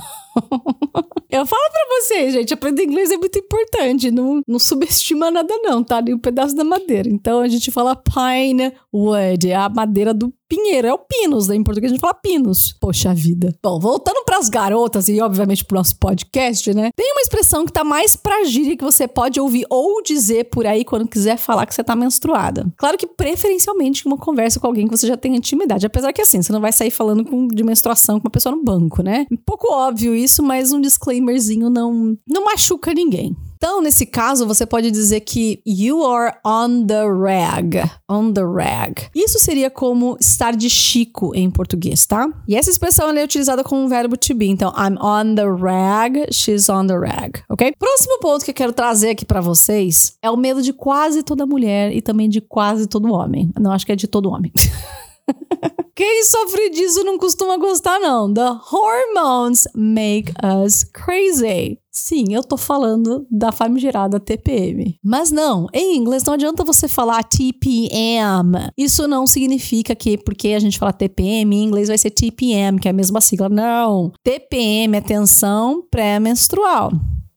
Eu 1.29 1.45
falo 1.45 1.71
pra 1.71 1.81
vocês, 1.89 2.33
gente, 2.33 2.53
aprender 2.53 2.83
inglês 2.83 3.11
é 3.11 3.17
muito 3.17 3.37
importante. 3.37 4.09
Não, 4.09 4.41
não 4.47 4.59
subestima 4.59 5.29
nada, 5.29 5.53
não, 5.61 5.83
tá? 5.83 6.01
Nem 6.01 6.15
um 6.15 6.19
pedaço 6.19 6.55
da 6.55 6.63
madeira. 6.63 7.09
Então 7.09 7.39
a 7.39 7.47
gente 7.47 7.69
fala 7.69 7.95
pine 7.95 8.73
wood, 8.93 9.49
é 9.49 9.55
a 9.55 9.69
madeira 9.69 10.13
do 10.13 10.33
pinheiro, 10.51 10.85
é 10.85 10.93
o 10.93 10.97
pinus, 10.97 11.47
né? 11.47 11.55
Em 11.55 11.63
português 11.63 11.89
a 11.89 11.93
gente 11.93 12.01
fala 12.01 12.13
pinos. 12.13 12.75
Poxa 12.77 13.13
vida. 13.13 13.55
Bom, 13.63 13.79
voltando 13.79 14.25
pras 14.25 14.49
garotas 14.49 15.07
e 15.07 15.21
obviamente 15.21 15.63
pro 15.63 15.77
nosso 15.77 15.95
podcast, 15.95 16.73
né? 16.73 16.89
Tem 16.93 17.13
uma 17.13 17.21
expressão 17.21 17.65
que 17.65 17.71
tá 17.71 17.85
mais 17.85 18.17
pra 18.17 18.43
gíria 18.43 18.75
que 18.75 18.83
você 18.83 19.07
pode 19.07 19.39
ouvir 19.39 19.65
ou 19.69 20.03
dizer 20.03 20.49
por 20.49 20.67
aí 20.67 20.83
quando 20.83 21.07
quiser 21.07 21.37
falar 21.37 21.65
que 21.65 21.73
você 21.73 21.81
tá 21.81 21.95
menstruada. 21.95 22.67
Claro 22.75 22.97
que 22.97 23.07
preferencialmente 23.07 24.05
uma 24.05 24.17
conversa 24.17 24.59
com 24.59 24.67
alguém 24.67 24.87
que 24.87 24.97
você 24.97 25.07
já 25.07 25.15
tem 25.15 25.37
intimidade. 25.37 25.85
Apesar 25.85 26.11
que 26.11 26.21
assim, 26.21 26.41
você 26.41 26.51
não 26.51 26.59
vai 26.59 26.73
sair 26.73 26.91
falando 26.91 27.23
com, 27.23 27.47
de 27.47 27.63
menstruação 27.63 28.19
com 28.19 28.27
uma 28.27 28.31
pessoa 28.31 28.53
no 28.53 28.61
banco, 28.61 29.01
né? 29.01 29.25
Um 29.31 29.37
pouco 29.37 29.71
óbvio 29.71 30.13
isso, 30.13 30.43
mas 30.43 30.73
um 30.73 30.81
disclaimerzinho 30.81 31.69
não, 31.69 32.17
não 32.27 32.43
machuca 32.43 32.93
ninguém. 32.93 33.37
Então, 33.63 33.79
nesse 33.79 34.07
caso, 34.07 34.47
você 34.47 34.65
pode 34.65 34.89
dizer 34.89 35.19
que 35.19 35.61
you 35.63 36.03
are 36.03 36.35
on 36.43 36.83
the 36.87 37.03
rag. 37.05 37.77
On 38.09 38.33
the 38.33 38.41
rag. 38.41 39.03
Isso 39.13 39.37
seria 39.37 39.69
como 39.69 40.17
estar 40.19 40.55
de 40.55 40.67
chico 40.67 41.31
em 41.35 41.47
português, 41.51 42.07
tá? 42.07 42.27
E 42.47 42.55
essa 42.55 42.71
expressão 42.71 43.11
é 43.11 43.23
utilizada 43.23 43.63
com 43.63 43.85
o 43.85 43.87
verbo 43.87 44.17
to 44.17 44.33
be. 44.33 44.47
Então, 44.47 44.73
I'm 44.75 44.97
on 44.99 45.35
the 45.35 45.45
rag, 45.45 46.33
she's 46.33 46.69
on 46.69 46.87
the 46.87 46.97
rag, 46.97 47.43
ok? 47.47 47.71
Próximo 47.77 48.17
ponto 48.19 48.43
que 48.43 48.49
eu 48.49 48.55
quero 48.55 48.73
trazer 48.73 49.11
aqui 49.11 49.25
para 49.25 49.41
vocês 49.41 50.17
é 50.23 50.31
o 50.31 50.35
medo 50.35 50.63
de 50.63 50.73
quase 50.73 51.21
toda 51.21 51.45
mulher 51.45 51.95
e 51.95 52.01
também 52.01 52.27
de 52.27 52.41
quase 52.41 52.87
todo 52.87 53.13
homem. 53.13 53.51
Não, 53.59 53.71
acho 53.71 53.85
que 53.85 53.91
é 53.91 53.95
de 53.95 54.07
todo 54.07 54.31
homem. 54.31 54.51
Quem 55.93 56.23
sofre 56.23 56.71
disso 56.71 57.03
não 57.03 57.19
costuma 57.19 57.57
gostar, 57.57 57.99
não. 57.99 58.33
The 58.33 58.57
hormones 58.71 59.67
make 59.75 60.33
us 60.43 60.83
crazy. 60.83 61.80
Sim, 61.91 62.25
eu 62.31 62.41
tô 62.41 62.55
falando 62.55 63.27
da 63.29 63.51
famigerada 63.51 64.17
TPM. 64.17 64.97
Mas 65.03 65.29
não, 65.29 65.67
em 65.73 65.97
inglês 65.97 66.23
não 66.23 66.35
adianta 66.35 66.63
você 66.63 66.87
falar 66.87 67.21
TPM. 67.23 68.69
Isso 68.77 69.07
não 69.09 69.27
significa 69.27 69.93
que 69.93 70.17
porque 70.17 70.49
a 70.49 70.59
gente 70.59 70.79
fala 70.79 70.93
TPM, 70.93 71.53
em 71.53 71.63
inglês 71.63 71.89
vai 71.89 71.97
ser 71.97 72.11
TPM, 72.11 72.79
que 72.79 72.87
é 72.87 72.91
a 72.91 72.93
mesma 72.93 73.19
sigla. 73.19 73.49
Não. 73.49 74.11
TPM 74.23 74.95
é 74.95 75.01
tensão 75.01 75.85
pré-menstrual. 75.91 76.91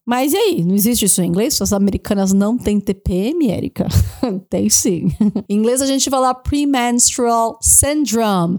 Mas 0.07 0.33
e 0.35 0.37
aí? 0.37 0.65
Não 0.65 0.75
existe 0.75 1.07
isso 1.07 1.21
em 1.23 1.27
inglês? 1.27 1.61
As 1.61 1.73
americanas 1.73 2.33
não 2.33 2.57
têm 2.59 2.79
TPM, 2.79 3.51
Erika? 3.51 3.89
Tem 4.51 4.69
sim. 4.69 5.09
em 5.49 5.57
inglês 5.57 5.81
a 5.81 5.87
gente 5.87 6.09
fala 6.11 6.35
premenstrual 6.35 7.59
syndrome. 7.61 8.59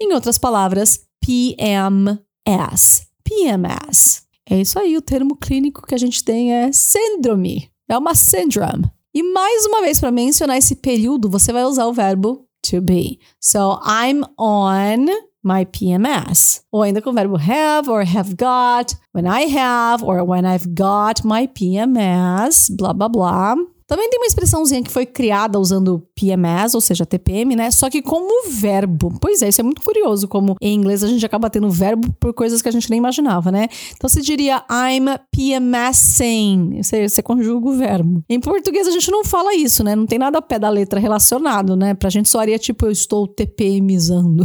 Em 0.00 0.12
outras 0.12 0.36
palavras, 0.36 1.00
PMS. 1.20 3.06
PMS. 3.24 4.21
É 4.48 4.60
isso 4.60 4.78
aí, 4.78 4.96
o 4.96 5.02
termo 5.02 5.36
clínico 5.36 5.86
que 5.86 5.94
a 5.94 5.98
gente 5.98 6.24
tem 6.24 6.52
é 6.52 6.72
síndrome. 6.72 7.70
É 7.88 7.96
uma 7.96 8.14
syndrome. 8.14 8.90
E 9.14 9.22
mais 9.22 9.66
uma 9.66 9.82
vez, 9.82 10.00
para 10.00 10.10
mencionar 10.10 10.56
esse 10.56 10.76
período, 10.76 11.28
você 11.28 11.52
vai 11.52 11.64
usar 11.64 11.86
o 11.86 11.92
verbo 11.92 12.46
to 12.62 12.80
be. 12.80 13.18
So, 13.40 13.78
I'm 13.84 14.22
on 14.38 15.06
my 15.44 15.66
PMS. 15.66 16.62
Ou 16.70 16.82
ainda 16.82 17.02
com 17.02 17.10
o 17.10 17.12
verbo 17.12 17.36
have 17.36 17.90
or 17.90 18.02
have 18.02 18.34
got, 18.34 18.96
when 19.14 19.26
I 19.26 19.44
have 19.54 20.04
or 20.04 20.22
when 20.22 20.44
I've 20.46 20.68
got 20.68 21.24
my 21.24 21.48
PMS, 21.48 22.74
blá 22.74 22.92
blá 22.92 23.08
blá. 23.08 23.56
Também 23.92 24.08
tem 24.08 24.18
uma 24.18 24.26
expressãozinha 24.26 24.82
que 24.82 24.90
foi 24.90 25.04
criada 25.04 25.58
usando 25.58 26.02
PMS, 26.14 26.74
ou 26.74 26.80
seja, 26.80 27.04
TPM, 27.04 27.54
né? 27.54 27.70
Só 27.70 27.90
que 27.90 28.00
como 28.00 28.48
verbo. 28.48 29.12
Pois 29.20 29.42
é, 29.42 29.50
isso 29.50 29.60
é 29.60 29.64
muito 29.64 29.82
curioso, 29.82 30.26
como 30.26 30.56
em 30.62 30.74
inglês 30.74 31.04
a 31.04 31.08
gente 31.08 31.26
acaba 31.26 31.50
tendo 31.50 31.68
verbo 31.68 32.10
por 32.18 32.32
coisas 32.32 32.62
que 32.62 32.68
a 32.70 32.72
gente 32.72 32.88
nem 32.88 32.96
imaginava, 32.98 33.52
né? 33.52 33.68
Então 33.94 34.08
você 34.08 34.22
diria 34.22 34.64
I'm 34.70 35.04
PMSing. 35.30 36.80
Você, 36.82 37.06
você 37.06 37.22
conjuga 37.22 37.68
o 37.68 37.76
verbo. 37.76 38.24
Em 38.30 38.40
português 38.40 38.88
a 38.88 38.92
gente 38.92 39.10
não 39.10 39.26
fala 39.26 39.54
isso, 39.54 39.84
né? 39.84 39.94
Não 39.94 40.06
tem 40.06 40.18
nada 40.18 40.38
a 40.38 40.42
pé 40.42 40.58
da 40.58 40.70
letra 40.70 40.98
relacionado, 40.98 41.76
né? 41.76 41.92
Pra 41.92 42.08
gente 42.08 42.30
soaria 42.30 42.58
tipo 42.58 42.86
eu 42.86 42.90
estou 42.90 43.28
TPMizando. 43.28 44.42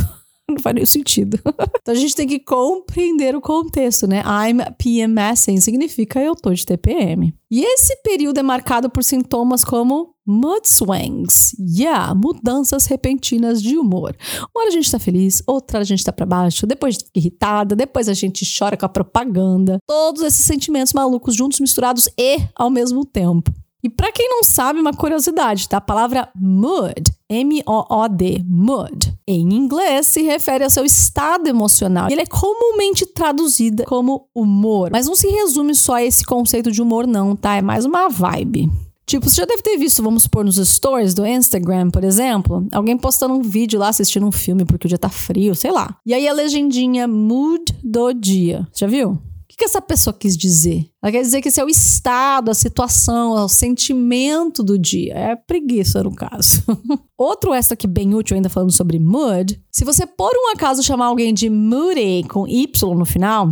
não 0.52 0.60
faz 0.60 0.74
nenhum 0.74 0.86
sentido. 0.86 1.40
então 1.82 1.94
a 1.94 1.98
gente 1.98 2.16
tem 2.16 2.28
que 2.28 2.40
compreender 2.40 3.36
o 3.36 3.42
contexto, 3.42 4.08
né? 4.08 4.24
I'm 4.24 4.60
PMSing 4.78 5.60
significa 5.60 6.22
eu 6.22 6.36
tô 6.36 6.54
de 6.54 6.66
TPM. 6.66 7.34
E 7.52 7.64
esse 7.64 7.96
período 8.02 8.40
é 8.40 8.44
marcado 8.44 8.90
por 8.90 9.04
sintomas 9.04 9.64
como 9.64 10.14
mood 10.26 10.68
swings. 10.68 11.56
Yeah, 11.60 12.14
mudanças 12.14 12.86
repentinas 12.86 13.62
de 13.62 13.78
humor. 13.78 14.16
Uma 14.54 14.62
hora 14.62 14.70
a 14.70 14.72
gente 14.72 14.92
tá 14.92 15.00
feliz, 15.00 15.42
outra 15.46 15.80
a 15.80 15.84
gente 15.84 16.04
tá 16.04 16.12
para 16.12 16.26
baixo, 16.26 16.68
depois 16.68 16.98
irritada, 17.16 17.76
depois 17.76 18.10
a 18.10 18.14
gente 18.14 18.46
chora 18.58 18.76
com 18.76 18.86
a 18.86 18.90
propaganda. 18.90 19.80
Todos 19.86 20.22
esses 20.22 20.46
sentimentos 20.46 20.94
malucos 20.94 21.36
juntos, 21.36 21.60
misturados 21.60 22.10
e 22.18 22.40
ao 22.56 22.70
mesmo 22.70 23.06
tempo. 23.06 23.52
E 23.84 23.90
para 23.90 24.12
quem 24.12 24.28
não 24.28 24.44
sabe, 24.44 24.80
uma 24.80 24.92
curiosidade, 24.92 25.70
tá? 25.70 25.78
A 25.78 25.82
palavra 25.82 26.30
mood, 26.36 27.14
M-O-O-D, 27.30 28.44
mood, 28.46 29.14
em 29.28 29.54
inglês 29.54 30.08
se 30.08 30.24
refere 30.24 30.64
ao 30.64 30.70
seu 30.70 30.84
estado 30.84 31.48
emocional. 31.48 32.10
Ele 32.10 32.22
é 32.22 32.26
comumente 32.26 33.06
traduzido 33.06 33.84
como 33.84 34.28
humor, 34.34 34.90
mas 34.92 35.06
não 35.06 35.16
se 35.16 35.28
resume 35.28 35.76
só 35.76 35.96
a 35.96 36.04
esse 36.04 36.26
conceito 36.26 36.72
de 36.72 36.82
humor 36.82 37.06
não, 37.06 37.36
tá? 37.36 37.56
É 37.56 37.62
mais 37.62 37.86
uma 37.86 38.10
vibe. 38.10 38.70
Tipo, 39.06 39.30
você 39.30 39.38
já 39.38 39.46
deve 39.46 39.62
ter 39.62 39.78
visto, 39.78 40.04
vamos 40.04 40.24
supor, 40.24 40.44
nos 40.44 40.58
stories 40.58 41.14
do 41.14 41.26
Instagram, 41.26 41.90
por 41.90 42.04
exemplo, 42.04 42.68
alguém 42.74 42.98
postando 42.98 43.36
um 43.36 43.42
vídeo 43.42 43.80
lá 43.80 43.88
assistindo 43.88 44.28
um 44.28 44.34
filme 44.34 44.66
porque 44.66 44.86
o 44.86 44.90
dia 44.90 44.98
tá 44.98 45.08
frio, 45.08 45.56
sei 45.56 45.72
lá. 45.72 45.96
E 46.06 46.14
aí 46.14 46.28
a 46.28 46.34
legendinha 46.34 47.08
mood 47.08 47.64
do 47.82 48.12
dia. 48.12 48.68
Já 48.76 48.86
viu? 48.86 49.18
Que, 49.58 49.66
essa 49.66 49.82
pessoa 49.82 50.14
quis 50.14 50.38
dizer? 50.38 50.88
Ela 51.02 51.12
quer 51.12 51.22
dizer 51.22 51.42
que 51.42 51.48
esse 51.48 51.60
é 51.60 51.66
o 51.66 51.70
estado, 51.70 52.52
a 52.52 52.54
situação, 52.54 53.32
o 53.32 53.50
sentimento 53.50 54.62
do 54.62 54.78
dia. 54.78 55.14
É 55.16 55.36
preguiça, 55.36 56.04
no 56.04 56.14
caso. 56.14 56.64
Outro 57.18 57.54
extra 57.54 57.74
aqui 57.74 57.88
bem 57.88 58.14
útil, 58.14 58.36
ainda 58.36 58.50
falando 58.50 58.72
sobre 58.72 59.00
mood. 59.00 59.60
Se 59.72 59.84
você 59.84 60.06
por 60.06 60.32
um 60.36 60.52
acaso 60.54 60.84
chamar 60.84 61.08
alguém 61.08 61.34
de 61.34 61.50
moody 61.50 62.24
com 62.30 62.48
Y 62.48 62.96
no 62.96 63.04
final, 63.04 63.52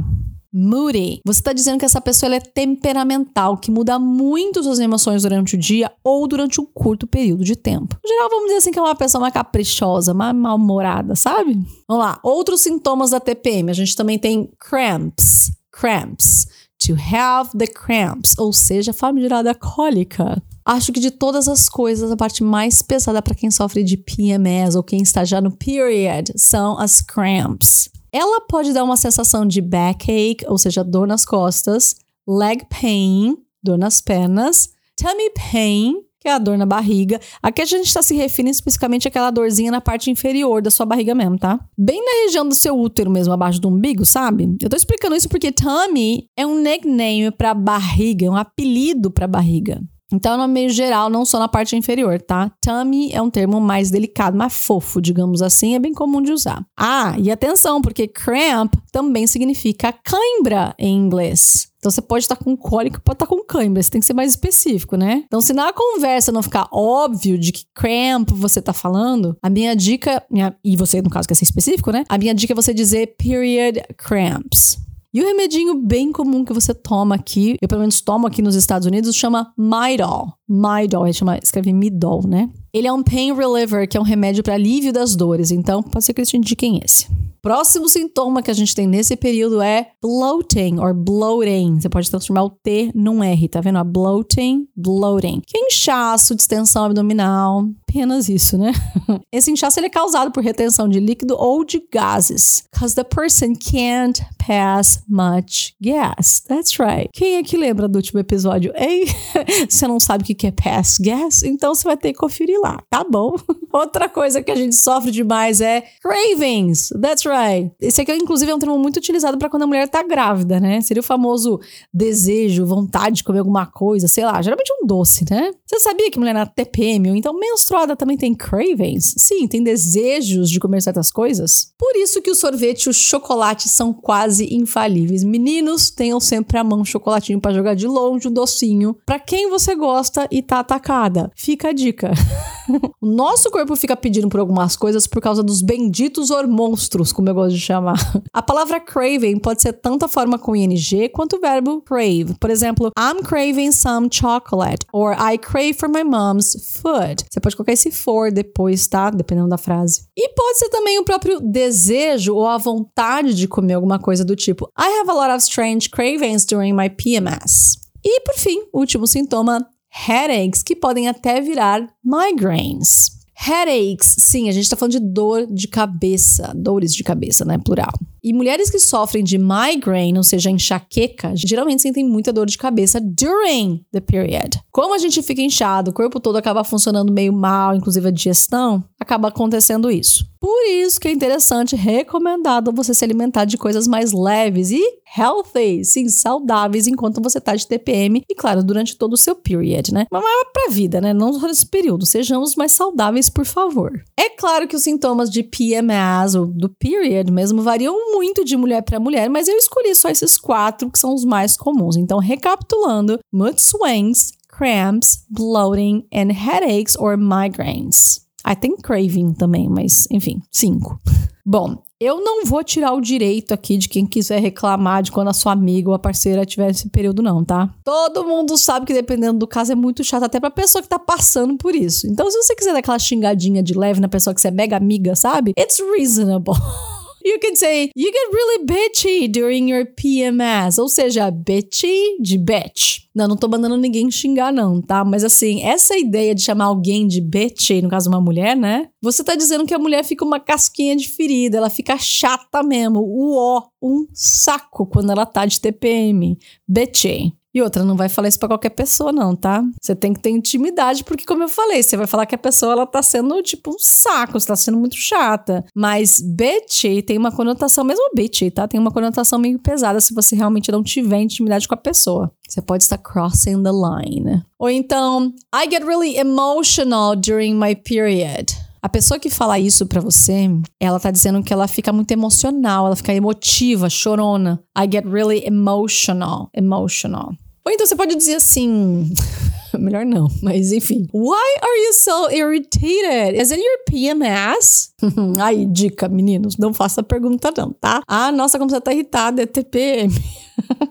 moody. 0.55 1.19
Você 1.25 1.39
está 1.39 1.51
dizendo 1.51 1.79
que 1.79 1.85
essa 1.85 1.99
pessoa 1.99 2.33
é 2.33 2.39
temperamental, 2.39 3.57
que 3.57 3.69
muda 3.69 3.99
muito 3.99 4.63
suas 4.63 4.79
emoções 4.79 5.23
durante 5.23 5.55
o 5.55 5.59
dia 5.59 5.91
ou 6.03 6.25
durante 6.27 6.61
um 6.61 6.65
curto 6.65 7.05
período 7.05 7.43
de 7.43 7.55
tempo. 7.55 7.97
No 8.01 8.07
geral, 8.07 8.29
vamos 8.29 8.45
dizer 8.45 8.57
assim 8.57 8.71
que 8.71 8.79
é 8.79 8.81
uma 8.81 8.95
pessoa 8.95 9.21
mais 9.21 9.33
caprichosa, 9.33 10.13
mais 10.13 10.35
mal-humorada, 10.35 11.15
sabe? 11.15 11.53
Vamos 11.87 12.05
lá. 12.05 12.19
Outros 12.23 12.61
sintomas 12.61 13.09
da 13.09 13.19
TPM. 13.19 13.69
A 13.69 13.73
gente 13.73 13.95
também 13.95 14.17
tem 14.17 14.49
cramps. 14.57 15.51
Cramps. 15.77 16.47
To 16.87 16.93
have 16.93 17.57
the 17.57 17.67
cramps, 17.67 18.35
ou 18.37 18.53
seja, 18.53 18.93
famigerada 18.93 19.53
cólica. 19.53 20.41
Acho 20.63 20.91
que 20.91 20.99
de 20.99 21.11
todas 21.11 21.47
as 21.47 21.67
coisas, 21.67 22.11
a 22.11 22.17
parte 22.17 22.43
mais 22.43 22.81
pesada 22.81 23.21
para 23.21 23.35
quem 23.35 23.51
sofre 23.51 23.83
de 23.83 23.97
PMS 23.97 24.75
ou 24.75 24.83
quem 24.83 25.01
está 25.01 25.23
já 25.23 25.41
no 25.41 25.51
period 25.51 26.31
são 26.35 26.77
as 26.77 27.01
cramps. 27.01 27.89
Ela 28.11 28.41
pode 28.41 28.71
dar 28.71 28.83
uma 28.83 28.97
sensação 28.97 29.45
de 29.45 29.61
backache, 29.61 30.37
ou 30.47 30.57
seja, 30.57 30.83
dor 30.83 31.07
nas 31.07 31.25
costas, 31.25 31.95
leg 32.27 32.65
pain, 32.69 33.35
dor 33.61 33.77
nas 33.77 33.99
pernas, 33.99 34.69
tummy 34.95 35.29
pain, 35.51 36.04
que 36.25 36.29
é 36.29 36.33
a 36.33 36.39
dor 36.39 36.57
na 36.57 36.65
barriga. 36.65 37.19
Aqui 37.41 37.61
a 37.61 37.65
gente 37.65 37.85
está 37.85 38.01
se 38.01 38.15
referindo 38.15 38.49
especificamente 38.49 39.07
àquela 39.07 39.29
dorzinha 39.29 39.69
na 39.69 39.79
parte 39.79 40.09
inferior 40.09 40.59
da 40.59 40.71
sua 40.71 40.83
barriga 40.83 41.13
mesmo, 41.13 41.37
tá? 41.37 41.59
Bem 41.77 42.03
na 42.03 42.25
região 42.25 42.49
do 42.49 42.55
seu 42.55 42.75
útero 42.75 43.11
mesmo, 43.11 43.31
abaixo 43.31 43.61
do 43.61 43.69
umbigo, 43.69 44.03
sabe? 44.03 44.57
Eu 44.59 44.67
tô 44.67 44.75
explicando 44.75 45.15
isso 45.15 45.29
porque 45.29 45.51
tummy 45.51 46.27
é 46.35 46.43
um 46.43 46.59
nickname 46.59 47.29
para 47.29 47.53
barriga, 47.53 48.25
é 48.25 48.29
um 48.29 48.35
apelido 48.35 49.11
para 49.11 49.27
barriga. 49.27 49.79
Então, 50.11 50.35
no 50.35 50.47
meio 50.47 50.69
geral, 50.69 51.11
não 51.11 51.25
só 51.25 51.37
na 51.37 51.47
parte 51.47 51.75
inferior, 51.75 52.19
tá? 52.19 52.51
Tummy 52.59 53.11
é 53.11 53.21
um 53.21 53.29
termo 53.29 53.61
mais 53.61 53.91
delicado, 53.91 54.35
mais 54.35 54.53
fofo, 54.53 54.99
digamos 54.99 55.43
assim, 55.43 55.75
é 55.75 55.79
bem 55.79 55.93
comum 55.93 56.23
de 56.23 56.31
usar. 56.31 56.65
Ah, 56.75 57.15
e 57.19 57.29
atenção, 57.29 57.81
porque 57.81 58.07
cramp 58.07 58.73
também 58.91 59.27
significa 59.27 59.93
cãibra 59.93 60.73
em 60.79 60.95
inglês. 60.95 61.67
Então 61.85 61.91
você 61.91 62.01
pode 62.01 62.23
estar 62.23 62.35
com 62.35 62.57
cólica, 62.57 62.99
pode 62.99 63.17
estar 63.17 63.27
com 63.27 63.43
cãibra, 63.43 63.83
você 63.83 63.91
tem 63.91 64.01
que 64.01 64.07
ser 64.07 64.15
mais 64.15 64.31
específico, 64.31 64.97
né? 64.97 65.23
Então, 65.27 65.39
se 65.39 65.53
na 65.53 65.71
conversa 65.71 66.31
não 66.31 66.41
ficar 66.41 66.67
óbvio 66.71 67.37
de 67.37 67.51
que 67.51 67.65
cramp 67.75 68.31
você 68.31 68.59
tá 68.59 68.73
falando, 68.73 69.37
a 69.39 69.51
minha 69.51 69.75
dica, 69.75 70.23
minha, 70.27 70.55
e 70.63 70.75
você, 70.75 70.99
no 70.99 71.11
caso, 71.11 71.27
quer 71.27 71.35
ser 71.35 71.43
específico, 71.43 71.91
né? 71.91 72.03
A 72.09 72.17
minha 72.17 72.33
dica 72.33 72.53
é 72.53 72.55
você 72.55 72.73
dizer 72.73 73.15
period 73.19 73.83
cramps. 73.95 74.79
E 75.13 75.21
o 75.21 75.25
remedinho 75.25 75.75
bem 75.75 76.11
comum 76.11 76.43
que 76.43 76.51
você 76.51 76.73
toma 76.73 77.13
aqui, 77.13 77.55
eu 77.61 77.67
pelo 77.67 77.81
menos 77.81 78.01
tomo 78.01 78.25
aqui 78.25 78.41
nos 78.41 78.55
Estados 78.55 78.87
Unidos, 78.87 79.15
chama 79.15 79.53
Midol. 79.55 80.33
Midol, 80.47 81.11
chama, 81.11 81.37
escreve 81.41 81.73
Midol, 81.73 82.27
né? 82.27 82.49
Ele 82.73 82.87
é 82.87 82.93
um 82.93 83.01
pain 83.01 83.33
reliever, 83.33 83.87
que 83.87 83.97
é 83.97 83.99
um 83.99 84.03
remédio 84.03 84.43
para 84.43 84.53
alívio 84.53 84.91
das 84.91 85.15
dores. 85.15 85.49
Então, 85.49 85.81
pode 85.81 86.03
ser 86.03 86.13
que 86.13 86.19
eles 86.19 86.29
te 86.29 86.37
indiquem 86.37 86.79
esse. 86.83 87.07
Próximo 87.45 87.87
sintoma 87.87 88.41
que 88.41 88.49
a 88.49 88.55
gente 88.55 88.73
tem 88.73 88.87
nesse 88.87 89.15
período 89.15 89.61
é 89.61 89.91
bloating 90.01 90.79
or 90.79 90.95
bloating. 90.95 91.79
Você 91.79 91.87
pode 91.87 92.09
transformar 92.09 92.43
o 92.43 92.49
T 92.49 92.91
num 92.95 93.23
R, 93.23 93.47
tá 93.47 93.61
vendo? 93.61 93.77
A 93.77 93.83
bloating, 93.83 94.67
bloating. 94.75 95.41
Que 95.45 95.59
é 95.59 95.67
inchaço, 95.67 96.33
distensão 96.33 96.85
abdominal, 96.85 97.67
apenas 97.87 98.29
isso, 98.29 98.57
né? 98.57 98.73
Esse 99.31 99.51
inchaço 99.51 99.79
ele 99.79 99.87
é 99.87 99.91
causado 99.91 100.31
por 100.31 100.43
retenção 100.43 100.89
de 100.89 100.99
líquido 100.99 101.35
ou 101.37 101.63
de 101.63 101.81
gases. 101.93 102.63
Because 102.73 102.95
the 102.95 103.03
person 103.03 103.53
can't 103.53 104.25
pass 104.39 105.03
much 105.07 105.75
gas. 105.79 106.41
That's 106.47 106.79
right. 106.79 107.09
Quem 107.13 107.35
é 107.35 107.43
que 107.43 107.57
lembra 107.57 107.87
do 107.87 107.97
último 107.97 108.19
episódio? 108.19 108.73
Ei, 108.75 109.05
você 109.69 109.87
não 109.87 109.99
sabe 109.99 110.23
o 110.23 110.25
que 110.25 110.34
é 110.43 110.51
pass 110.51 110.97
gas? 110.97 111.43
Então 111.43 111.75
você 111.75 111.83
vai 111.83 111.97
ter 111.97 112.13
que 112.13 112.19
conferir 112.19 112.59
lá, 112.59 112.81
tá 112.89 113.03
bom? 113.03 113.35
Outra 113.71 114.07
coisa 114.07 114.41
que 114.41 114.51
a 114.51 114.55
gente 114.55 114.75
sofre 114.75 115.11
demais 115.11 115.59
é 115.59 115.83
cravings. 116.01 116.89
That's 117.01 117.25
right. 117.25 117.71
Esse 117.79 118.01
aqui, 118.01 118.13
inclusive, 118.13 118.51
é 118.51 118.55
um 118.55 118.59
termo 118.59 118.77
muito 118.79 118.97
utilizado 118.97 119.37
para 119.37 119.49
quando 119.49 119.63
a 119.63 119.67
mulher 119.67 119.87
tá 119.89 120.01
grávida, 120.01 120.59
né? 120.59 120.81
Seria 120.81 121.01
o 121.01 121.03
famoso 121.03 121.59
desejo, 121.93 122.65
vontade 122.65 123.17
de 123.17 123.23
comer 123.23 123.39
alguma 123.39 123.65
coisa, 123.65 124.07
sei 124.07 124.23
lá, 124.23 124.41
geralmente 124.41 124.71
um 124.81 124.87
doce, 124.87 125.25
né? 125.29 125.51
Você 125.65 125.79
sabia 125.79 126.09
que 126.09 126.17
mulher 126.17 126.33
na 126.33 126.45
TPM 126.45 127.09
ou 127.09 127.15
então 127.15 127.37
menstruada 127.37 127.95
também 127.95 128.17
tem 128.17 128.33
cravings? 128.33 129.15
Sim, 129.17 129.47
tem 129.47 129.61
desejos 129.61 130.49
de 130.49 130.59
comer 130.59 130.81
certas 130.81 131.11
coisas. 131.11 131.71
Por 131.77 131.95
isso 131.97 132.21
que 132.21 132.31
o 132.31 132.35
sorvete 132.35 132.85
e 132.85 132.89
o 132.89 132.93
chocolate 132.93 133.67
são 133.67 133.93
quase 133.93 134.53
infalíveis. 134.55 135.23
Meninos, 135.23 135.89
tenham 135.89 136.19
sempre 136.19 136.57
a 136.57 136.63
mão 136.63 136.81
um 136.81 136.85
chocolatinho 136.85 137.41
para 137.41 137.53
jogar 137.53 137.75
de 137.75 137.87
longe, 137.87 138.27
um 138.27 138.31
docinho. 138.31 138.95
Para 139.05 139.19
quem 139.19 139.49
você 139.49 139.75
gosta 139.75 140.24
e 140.31 140.41
tá 140.41 140.59
atacada. 140.59 141.31
Fica 141.35 141.69
a 141.69 141.73
dica. 141.73 142.11
o 143.01 143.05
nosso 143.05 143.49
corpo 143.49 143.75
fica 143.75 143.95
pedindo 143.95 144.29
por 144.29 144.39
algumas 144.39 144.75
coisas 144.75 145.07
por 145.07 145.21
causa 145.21 145.43
dos 145.43 145.61
benditos 145.61 146.31
hormonstros, 146.31 147.11
como 147.11 147.29
eu 147.29 147.33
gosto 147.33 147.55
de 147.55 147.61
chamar. 147.61 147.95
A 148.33 148.41
palavra 148.41 148.79
craving 148.79 149.39
pode 149.39 149.61
ser 149.61 149.73
tanto 149.73 150.05
a 150.05 150.07
forma 150.07 150.37
com 150.37 150.55
ing 150.55 150.75
quanto 151.13 151.37
o 151.37 151.39
verbo 151.39 151.81
crave. 151.81 152.35
Por 152.39 152.49
exemplo, 152.49 152.91
I'm 152.97 153.23
craving 153.23 153.71
some 153.71 154.09
chocolate 154.11 154.85
or 154.91 155.13
I 155.13 155.37
crave 155.37 155.73
for 155.73 155.89
my 155.89 156.03
mom's 156.03 156.55
food. 156.81 157.25
Você 157.29 157.39
pode 157.39 157.55
colocar 157.55 157.73
esse 157.73 157.91
for 157.91 158.31
depois, 158.31 158.87
tá? 158.87 159.09
Dependendo 159.09 159.49
da 159.49 159.57
frase. 159.57 160.07
E 160.17 160.29
pode 160.29 160.57
ser 160.57 160.69
também 160.69 160.99
o 160.99 161.05
próprio 161.05 161.39
desejo 161.39 162.35
ou 162.35 162.47
a 162.47 162.57
vontade 162.57 163.33
de 163.33 163.47
comer 163.47 163.73
alguma 163.73 163.99
coisa 163.99 164.25
do 164.25 164.35
tipo 164.35 164.69
I 164.77 164.99
have 164.99 165.09
a 165.09 165.13
lot 165.13 165.31
of 165.31 165.43
strange 165.43 165.89
cravings 165.89 166.45
during 166.45 166.73
my 166.73 166.89
PMS. 166.89 167.85
E 168.03 168.21
por 168.21 168.35
fim, 168.35 168.61
último 168.71 169.07
sintoma, 169.07 169.67
headaches, 169.95 170.61
que 170.61 170.75
podem 170.75 171.07
até 171.07 171.39
virar 171.39 171.87
migraines. 172.03 173.15
Headaches, 173.37 174.15
sim, 174.19 174.47
a 174.47 174.51
gente 174.51 174.69
tá 174.69 174.77
falando 174.77 174.93
de 174.93 174.99
dor 174.99 175.45
de 175.45 175.67
cabeça, 175.67 176.53
dores 176.55 176.93
de 176.93 177.03
cabeça, 177.03 177.43
né? 177.43 177.57
Plural. 177.57 177.91
E 178.23 178.33
mulheres 178.33 178.69
que 178.69 178.79
sofrem 178.79 179.23
de 179.23 179.37
migraine, 179.37 180.17
ou 180.17 180.23
seja, 180.23 180.49
enxaqueca, 180.49 181.33
geralmente 181.35 181.81
sentem 181.81 182.03
muita 182.03 182.31
dor 182.33 182.47
de 182.47 182.57
cabeça 182.57 182.99
during 182.99 183.85
the 183.91 183.99
period. 183.99 184.57
Como 184.71 184.95
a 184.95 184.97
gente 184.97 185.21
fica 185.21 185.41
inchado, 185.41 185.91
o 185.91 185.93
corpo 185.93 186.19
todo 186.19 186.37
acaba 186.37 186.63
funcionando 186.63 187.11
meio 187.11 187.33
mal, 187.33 187.75
inclusive 187.75 188.07
a 188.07 188.11
digestão, 188.11 188.83
acaba 188.99 189.27
acontecendo 189.27 189.91
isso. 189.91 190.25
Por 190.45 190.63
isso 190.67 190.99
que 190.99 191.07
é 191.07 191.11
interessante, 191.11 191.75
recomendado 191.75 192.71
você 192.71 192.93
se 192.93 193.03
alimentar 193.03 193.45
de 193.45 193.57
coisas 193.57 193.87
mais 193.87 194.13
leves 194.13 194.69
e 194.69 194.79
healthy, 195.17 195.83
sim, 195.83 196.07
saudáveis 196.07 196.85
enquanto 196.85 197.19
você 197.19 197.41
tá 197.41 197.55
de 197.55 197.65
TPM 197.65 198.21
e 198.29 198.35
claro, 198.35 198.63
durante 198.63 198.95
todo 198.95 199.13
o 199.13 199.17
seu 199.17 199.33
period, 199.33 199.91
né? 199.91 200.05
Mas 200.11 200.23
é 200.23 200.51
pra 200.53 200.69
vida, 200.69 201.01
né? 201.01 201.15
Não 201.15 201.33
só 201.33 201.47
nesse 201.47 201.65
período, 201.65 202.05
sejamos 202.05 202.55
mais 202.55 202.73
saudáveis, 202.73 203.27
por 203.27 203.43
favor. 203.43 203.91
É 204.15 204.29
claro 204.29 204.67
que 204.67 204.75
os 204.75 204.83
sintomas 204.83 205.31
de 205.31 205.41
PMS 205.41 206.37
ou 206.37 206.45
do 206.45 206.69
period 206.69 207.31
mesmo 207.31 207.63
variam 207.63 208.13
muito 208.13 208.45
de 208.45 208.55
mulher 208.55 208.83
para 208.83 208.99
mulher, 208.99 209.27
mas 209.31 209.47
eu 209.47 209.57
escolhi 209.57 209.95
só 209.95 210.09
esses 210.09 210.37
quatro 210.37 210.91
que 210.91 210.99
são 210.99 211.15
os 211.15 211.25
mais 211.25 211.57
comuns. 211.57 211.97
Então, 211.97 212.19
recapitulando, 212.19 213.17
mood 213.33 213.59
swings, 213.59 214.31
cramps, 214.47 215.25
bloating 215.27 216.05
and 216.13 216.31
headaches 216.31 216.95
or 216.99 217.17
migraines. 217.17 218.24
Ah, 218.47 218.55
tem 218.55 218.77
craving 218.77 219.33
também, 219.33 219.67
mas 219.67 220.07
enfim, 220.11 220.39
cinco. 220.51 221.01
Bom, 221.43 221.81
eu 221.99 222.21
não 222.21 222.45
vou 222.45 222.63
tirar 222.63 222.93
o 222.93 223.01
direito 223.01 223.53
aqui 223.53 223.75
de 223.75 223.89
quem 223.89 224.05
quiser 224.05 224.39
reclamar 224.39 225.01
de 225.01 225.11
quando 225.11 225.29
a 225.29 225.33
sua 225.33 225.51
amiga 225.51 225.89
ou 225.89 225.95
a 225.95 225.99
parceira 225.99 226.45
tiver 226.45 226.69
esse 226.69 226.87
período, 226.89 227.23
não, 227.23 227.43
tá? 227.43 227.73
Todo 227.83 228.23
mundo 228.23 228.55
sabe 228.55 228.85
que 228.85 228.93
dependendo 228.93 229.39
do 229.39 229.47
caso 229.47 229.71
é 229.71 229.75
muito 229.75 230.03
chato, 230.03 230.23
até 230.23 230.39
pra 230.39 230.51
pessoa 230.51 230.81
que 230.81 230.87
tá 230.87 230.99
passando 230.99 231.57
por 231.57 231.73
isso. 231.73 232.05
Então, 232.07 232.29
se 232.29 232.37
você 232.37 232.55
quiser 232.55 232.73
dar 232.73 232.79
aquela 232.79 232.99
xingadinha 232.99 233.63
de 233.63 233.73
leve 233.73 233.99
na 233.99 234.07
pessoa 234.07 234.33
que 234.33 234.41
você 234.41 234.49
é 234.49 234.51
mega 234.51 234.77
amiga, 234.77 235.15
sabe? 235.15 235.53
It's 235.57 235.79
reasonable. 235.97 236.53
You 237.25 237.39
can 237.39 237.55
say, 237.55 237.89
you 237.95 238.11
get 238.11 238.31
really 238.31 238.65
bitchy 238.65 239.27
during 239.27 239.67
your 239.67 239.83
PMS. 239.83 240.77
Ou 240.77 240.87
seja, 240.87 241.31
bitchy 241.31 242.17
de 242.21 242.37
bitch. 242.37 243.05
Não, 243.15 243.27
não 243.27 243.35
tô 243.35 243.47
mandando 243.47 243.77
ninguém 243.77 244.11
xingar, 244.11 244.53
não, 244.53 244.79
tá? 244.79 245.03
Mas 245.03 245.23
assim, 245.23 245.63
essa 245.63 245.97
ideia 245.97 246.35
de 246.35 246.43
chamar 246.43 246.65
alguém 246.65 247.07
de 247.07 247.19
bitchy, 247.19 247.81
no 247.81 247.89
caso 247.89 248.09
uma 248.09 248.21
mulher, 248.21 248.55
né? 248.55 248.89
Você 249.01 249.23
tá 249.23 249.35
dizendo 249.35 249.65
que 249.65 249.73
a 249.73 249.79
mulher 249.79 250.03
fica 250.03 250.23
uma 250.23 250.39
casquinha 250.39 250.95
de 250.95 251.07
ferida, 251.07 251.57
ela 251.57 251.69
fica 251.71 251.97
chata 251.97 252.61
mesmo. 252.61 252.99
O 252.99 253.35
ó, 253.35 253.63
um 253.81 254.05
saco 254.13 254.85
quando 254.85 255.11
ela 255.11 255.25
tá 255.25 255.47
de 255.47 255.59
TPM. 255.59 256.37
Bitchy. 256.67 257.33
E 257.55 257.61
outra, 257.61 257.85
não 257.85 257.95
vai 257.95 258.09
falar 258.09 258.27
isso 258.27 258.37
pra 258.37 258.49
qualquer 258.49 258.71
pessoa, 258.71 259.13
não, 259.13 259.33
tá? 259.33 259.63
Você 259.81 259.95
tem 259.95 260.13
que 260.13 260.19
ter 260.19 260.29
intimidade, 260.29 261.05
porque, 261.05 261.23
como 261.23 261.41
eu 261.41 261.47
falei, 261.47 261.81
você 261.81 261.95
vai 261.95 262.05
falar 262.05 262.25
que 262.25 262.35
a 262.35 262.37
pessoa 262.37 262.73
ela 262.73 262.85
tá 262.85 263.01
sendo 263.01 263.41
tipo 263.41 263.71
um 263.71 263.79
saco, 263.79 264.37
você 264.37 264.45
tá 264.45 264.57
sendo 264.57 264.77
muito 264.77 264.97
chata. 264.97 265.63
Mas 265.73 266.19
bitchy 266.19 267.01
tem 267.01 267.17
uma 267.17 267.31
conotação, 267.31 267.85
mesmo 267.85 268.11
bitchy, 268.13 268.51
tá? 268.51 268.67
Tem 268.67 268.77
uma 268.77 268.91
conotação 268.91 269.39
meio 269.39 269.57
pesada 269.57 270.01
se 270.01 270.13
você 270.13 270.35
realmente 270.35 270.69
não 270.69 270.83
tiver 270.83 271.21
intimidade 271.21 271.65
com 271.65 271.73
a 271.73 271.77
pessoa. 271.77 272.29
Você 272.45 272.61
pode 272.61 272.83
estar 272.83 272.97
crossing 272.97 273.63
the 273.63 273.71
line. 273.71 274.43
Ou 274.59 274.69
então, 274.69 275.33
I 275.55 275.63
get 275.71 275.81
really 275.81 276.17
emotional 276.17 277.15
during 277.15 277.55
my 277.55 277.73
period. 277.73 278.47
A 278.81 278.89
pessoa 278.89 279.17
que 279.17 279.29
fala 279.29 279.57
isso 279.57 279.85
para 279.87 280.01
você, 280.01 280.47
ela 280.79 280.99
tá 280.99 281.09
dizendo 281.09 281.41
que 281.41 281.53
ela 281.53 281.67
fica 281.67 281.91
muito 281.93 282.11
emocional, 282.11 282.85
ela 282.85 282.95
fica 282.95 283.13
emotiva, 283.13 283.89
chorona. 283.89 284.61
I 284.77 284.83
get 284.91 285.05
really 285.05 285.41
emotional, 285.43 286.49
emotional. 286.53 287.33
Ou 287.67 287.73
então 287.73 287.85
você 287.85 287.95
pode 287.95 288.15
dizer 288.15 288.35
assim, 288.35 289.11
melhor 289.79 290.05
não, 290.05 290.27
mas 290.41 290.71
enfim. 290.71 291.07
Why 291.11 291.57
are 291.61 291.79
you 291.85 291.93
so 291.93 292.29
irritated? 292.31 293.41
Is 293.41 293.51
it 293.51 293.59
your 293.59 293.79
PMS? 293.89 294.91
Aí, 295.41 295.65
dica, 295.65 296.07
meninos, 296.07 296.57
não 296.57 296.73
faça 296.73 297.01
pergunta 297.01 297.51
não, 297.57 297.71
tá? 297.73 298.01
Ah, 298.07 298.31
nossa, 298.31 298.59
como 298.59 298.69
você 298.69 298.79
tá 298.79 298.93
irritada, 298.93 299.41
é 299.41 299.45
TPM. 299.45 300.13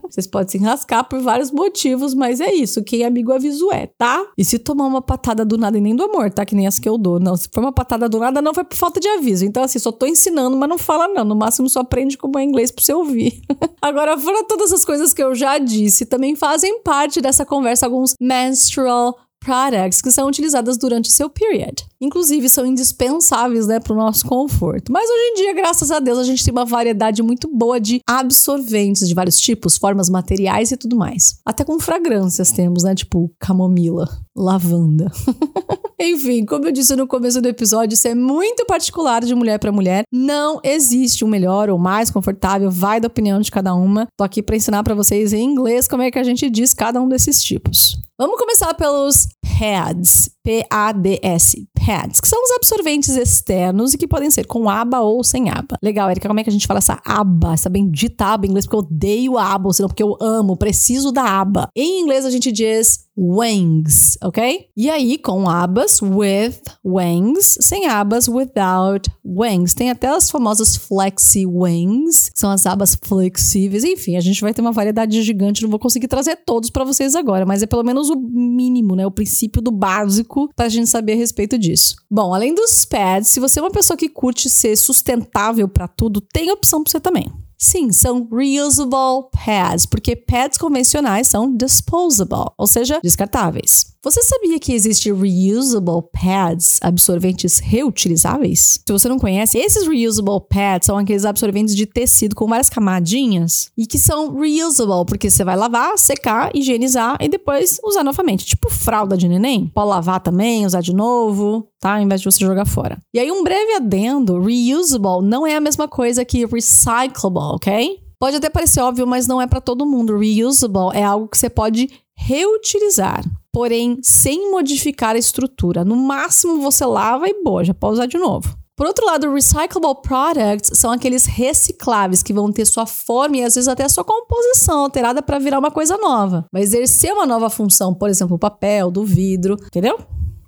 Vocês 0.08 0.26
podem 0.26 0.48
se 0.48 0.58
enrascar 0.58 1.08
por 1.08 1.20
vários 1.20 1.50
motivos, 1.50 2.14
mas 2.14 2.40
é 2.40 2.52
isso. 2.52 2.84
Quem 2.84 3.02
é 3.02 3.06
amigo 3.06 3.32
aviso 3.32 3.72
é, 3.72 3.86
tá? 3.86 4.24
E 4.38 4.44
se 4.44 4.58
tomar 4.58 4.86
uma 4.86 5.02
patada 5.02 5.44
do 5.44 5.58
nada 5.58 5.76
e 5.76 5.80
nem 5.80 5.96
do 5.96 6.04
amor, 6.04 6.30
tá? 6.30 6.44
Que 6.44 6.54
nem 6.54 6.66
as 6.66 6.78
que 6.78 6.88
eu 6.88 6.96
dou. 6.96 7.18
Não, 7.18 7.36
se 7.36 7.48
for 7.52 7.60
uma 7.60 7.72
patada 7.72 8.08
do 8.08 8.18
nada, 8.18 8.40
não 8.40 8.54
foi 8.54 8.64
por 8.64 8.76
falta 8.76 9.00
de 9.00 9.08
aviso. 9.08 9.44
Então, 9.44 9.62
assim, 9.62 9.78
só 9.78 9.90
tô 9.90 10.06
ensinando, 10.06 10.56
mas 10.56 10.68
não 10.68 10.78
fala 10.78 11.08
não. 11.08 11.24
No 11.24 11.34
máximo, 11.34 11.68
só 11.68 11.80
aprende 11.80 12.16
como 12.16 12.38
é 12.38 12.44
inglês 12.44 12.70
pra 12.70 12.84
você 12.84 12.94
ouvir. 12.94 13.42
Agora, 13.82 14.16
fora 14.16 14.44
todas 14.44 14.72
as 14.72 14.84
coisas 14.84 15.12
que 15.12 15.22
eu 15.22 15.34
já 15.34 15.58
disse, 15.58 16.06
também 16.06 16.36
fazem 16.36 16.80
parte 16.80 17.20
dessa 17.20 17.44
conversa 17.44 17.86
alguns 17.86 18.14
menstrual 18.20 19.16
products 19.44 20.00
que 20.00 20.10
são 20.10 20.26
utilizadas 20.26 20.78
durante 20.78 21.12
seu 21.12 21.28
period. 21.28 21.84
Inclusive, 22.00 22.48
são 22.48 22.66
indispensáveis 22.66 23.66
né, 23.66 23.78
para 23.78 23.92
o 23.92 23.96
nosso 23.96 24.26
conforto. 24.26 24.90
Mas 24.90 25.08
hoje 25.08 25.30
em 25.30 25.34
dia, 25.34 25.52
graças 25.54 25.90
a 25.90 26.00
Deus, 26.00 26.18
a 26.18 26.24
gente 26.24 26.44
tem 26.44 26.52
uma 26.52 26.64
variedade 26.64 27.22
muito 27.22 27.48
boa 27.54 27.78
de 27.78 28.00
absorventes 28.08 29.06
de 29.06 29.14
vários 29.14 29.38
tipos, 29.38 29.76
formas, 29.76 30.08
materiais 30.08 30.72
e 30.72 30.76
tudo 30.76 30.96
mais. 30.96 31.36
Até 31.44 31.64
com 31.64 31.78
fragrâncias 31.78 32.50
temos, 32.50 32.82
né? 32.82 32.94
Tipo 32.94 33.30
camomila, 33.38 34.08
lavanda. 34.34 35.10
Enfim, 36.00 36.44
como 36.44 36.66
eu 36.66 36.72
disse 36.72 36.96
no 36.96 37.06
começo 37.06 37.40
do 37.40 37.48
episódio, 37.48 37.94
isso 37.94 38.08
é 38.08 38.14
muito 38.14 38.66
particular 38.66 39.24
de 39.24 39.34
mulher 39.34 39.58
para 39.58 39.70
mulher. 39.70 40.02
Não 40.12 40.60
existe 40.62 41.24
um 41.24 41.28
melhor 41.28 41.70
ou 41.70 41.78
mais 41.78 42.10
confortável, 42.10 42.70
vai 42.70 43.00
da 43.00 43.06
opinião 43.06 43.40
de 43.40 43.50
cada 43.50 43.74
uma. 43.74 44.06
Tô 44.16 44.24
aqui 44.24 44.42
para 44.42 44.56
ensinar 44.56 44.82
para 44.82 44.94
vocês 44.94 45.32
em 45.32 45.44
inglês 45.44 45.86
como 45.86 46.02
é 46.02 46.10
que 46.10 46.18
a 46.18 46.24
gente 46.24 46.50
diz 46.50 46.74
cada 46.74 47.00
um 47.00 47.08
desses 47.08 47.40
tipos. 47.40 47.96
Vamos 48.16 48.38
começar 48.38 48.72
pelos 48.74 49.26
pads, 49.58 50.30
P-A-D-S, 50.44 51.68
pads, 51.84 52.20
que 52.20 52.28
são 52.28 52.40
os 52.44 52.50
absorventes 52.52 53.16
externos 53.16 53.92
e 53.92 53.98
que 53.98 54.06
podem 54.06 54.30
ser 54.30 54.46
com 54.46 54.68
aba 54.68 55.00
ou 55.00 55.24
sem 55.24 55.50
aba. 55.50 55.76
Legal, 55.82 56.08
Erika, 56.08 56.28
como 56.28 56.38
é 56.38 56.44
que 56.44 56.50
a 56.50 56.52
gente 56.52 56.66
fala 56.66 56.78
essa 56.78 57.00
aba, 57.04 57.54
essa 57.54 57.68
bendita 57.68 58.26
aba 58.26 58.46
em 58.46 58.50
inglês? 58.50 58.66
Porque 58.66 58.76
eu 58.76 58.80
odeio 58.80 59.36
aba, 59.36 59.66
ou 59.66 59.72
senão 59.72 59.88
porque 59.88 60.02
eu 60.02 60.16
amo, 60.20 60.56
preciso 60.56 61.10
da 61.10 61.24
aba. 61.24 61.68
Em 61.74 62.02
inglês 62.02 62.24
a 62.24 62.30
gente 62.30 62.52
diz 62.52 63.04
wings, 63.16 64.18
ok? 64.22 64.66
E 64.76 64.90
aí, 64.90 65.18
com 65.18 65.48
abas, 65.48 66.02
with 66.02 66.60
wings, 66.84 67.56
sem 67.60 67.86
abas, 67.86 68.28
without 68.28 69.08
wings. 69.24 69.72
Tem 69.74 69.90
até 69.90 70.08
as 70.08 70.30
famosas 70.30 70.76
flexi 70.76 71.46
wings, 71.46 72.30
que 72.30 72.38
são 72.38 72.50
as 72.50 72.66
abas 72.66 72.96
flexíveis. 73.00 73.84
Enfim, 73.84 74.16
a 74.16 74.20
gente 74.20 74.40
vai 74.40 74.52
ter 74.52 74.60
uma 74.60 74.72
variedade 74.72 75.22
gigante, 75.22 75.62
não 75.62 75.70
vou 75.70 75.78
conseguir 75.78 76.08
trazer 76.08 76.36
todos 76.44 76.70
para 76.70 76.84
vocês 76.84 77.14
agora, 77.14 77.46
mas 77.46 77.62
é 77.62 77.66
pelo 77.66 77.84
menos 77.84 78.03
o 78.10 78.16
mínimo, 78.16 78.94
né? 78.94 79.06
O 79.06 79.10
princípio 79.10 79.60
do 79.60 79.70
básico 79.70 80.50
pra 80.54 80.68
gente 80.68 80.88
saber 80.88 81.12
a 81.12 81.16
respeito 81.16 81.58
disso. 81.58 81.96
Bom, 82.10 82.34
além 82.34 82.54
dos 82.54 82.84
pads, 82.84 83.30
se 83.30 83.40
você 83.40 83.58
é 83.58 83.62
uma 83.62 83.70
pessoa 83.70 83.96
que 83.96 84.08
curte 84.08 84.48
ser 84.48 84.76
sustentável 84.76 85.68
para 85.68 85.88
tudo, 85.88 86.20
tem 86.20 86.50
opção 86.50 86.82
pra 86.82 86.90
você 86.90 87.00
também. 87.00 87.26
Sim, 87.64 87.90
são 87.92 88.28
reusable 88.30 89.30
pads, 89.32 89.86
porque 89.86 90.14
pads 90.14 90.58
convencionais 90.58 91.28
são 91.28 91.50
disposable, 91.50 92.52
ou 92.58 92.66
seja, 92.66 93.00
descartáveis. 93.02 93.94
Você 94.04 94.22
sabia 94.22 94.58
que 94.58 94.74
existe 94.74 95.10
reusable 95.10 96.02
pads, 96.12 96.78
absorventes 96.82 97.60
reutilizáveis? 97.60 98.78
Se 98.86 98.92
você 98.92 99.08
não 99.08 99.18
conhece, 99.18 99.56
esses 99.56 99.88
reusable 99.88 100.46
pads 100.46 100.84
são 100.84 100.98
aqueles 100.98 101.24
absorventes 101.24 101.74
de 101.74 101.86
tecido 101.86 102.36
com 102.36 102.46
várias 102.46 102.68
camadinhas 102.68 103.70
e 103.78 103.86
que 103.86 103.98
são 103.98 104.38
reusable, 104.38 105.06
porque 105.06 105.30
você 105.30 105.42
vai 105.42 105.56
lavar, 105.56 105.96
secar, 105.96 106.54
higienizar 106.54 107.16
e 107.18 107.30
depois 107.30 107.80
usar 107.82 108.04
novamente. 108.04 108.44
Tipo 108.44 108.68
fralda 108.68 109.16
de 109.16 109.26
neném. 109.26 109.68
Pode 109.68 109.88
lavar 109.88 110.20
também, 110.20 110.66
usar 110.66 110.82
de 110.82 110.94
novo, 110.94 111.66
tá? 111.80 111.96
Ao 111.96 112.02
invés 112.02 112.20
de 112.20 112.30
você 112.30 112.44
jogar 112.44 112.66
fora. 112.66 112.98
E 113.12 113.18
aí, 113.18 113.30
um 113.32 113.42
breve 113.42 113.72
adendo: 113.74 114.38
reusable 114.38 115.26
não 115.26 115.46
é 115.46 115.56
a 115.56 115.60
mesma 115.60 115.88
coisa 115.88 116.26
que 116.26 116.44
recyclable, 116.44 117.53
ok? 117.54 118.00
Pode 118.18 118.36
até 118.36 118.48
parecer 118.48 118.80
óbvio, 118.80 119.06
mas 119.06 119.26
não 119.26 119.40
é 119.40 119.46
para 119.46 119.60
todo 119.60 119.86
mundo. 119.86 120.18
Reusable 120.18 120.94
é 120.94 121.02
algo 121.02 121.28
que 121.28 121.36
você 121.36 121.50
pode 121.50 121.90
reutilizar 122.16 123.24
porém 123.54 124.00
sem 124.02 124.50
modificar 124.50 125.14
a 125.14 125.18
estrutura. 125.18 125.84
No 125.84 125.94
máximo 125.94 126.60
você 126.60 126.84
lava 126.84 127.28
e 127.28 127.42
boa, 127.44 127.62
já 127.62 127.72
pode 127.72 127.94
usar 127.94 128.06
de 128.06 128.18
novo. 128.18 128.52
Por 128.76 128.88
outro 128.88 129.06
lado, 129.06 129.32
recyclable 129.32 130.02
products 130.02 130.76
são 130.76 130.90
aqueles 130.90 131.24
recicláveis 131.26 132.24
que 132.24 132.32
vão 132.32 132.50
ter 132.50 132.66
sua 132.66 132.84
forma 132.84 133.36
e 133.36 133.44
às 133.44 133.54
vezes 133.54 133.68
até 133.68 133.88
sua 133.88 134.02
composição 134.02 134.80
alterada 134.80 135.22
para 135.22 135.38
virar 135.38 135.60
uma 135.60 135.70
coisa 135.70 135.96
nova. 135.96 136.44
Vai 136.52 136.62
exercer 136.62 137.12
uma 137.12 137.24
nova 137.24 137.48
função, 137.48 137.94
por 137.94 138.10
exemplo, 138.10 138.34
o 138.34 138.38
papel, 138.38 138.90
do 138.90 139.04
vidro, 139.04 139.56
entendeu? 139.64 139.96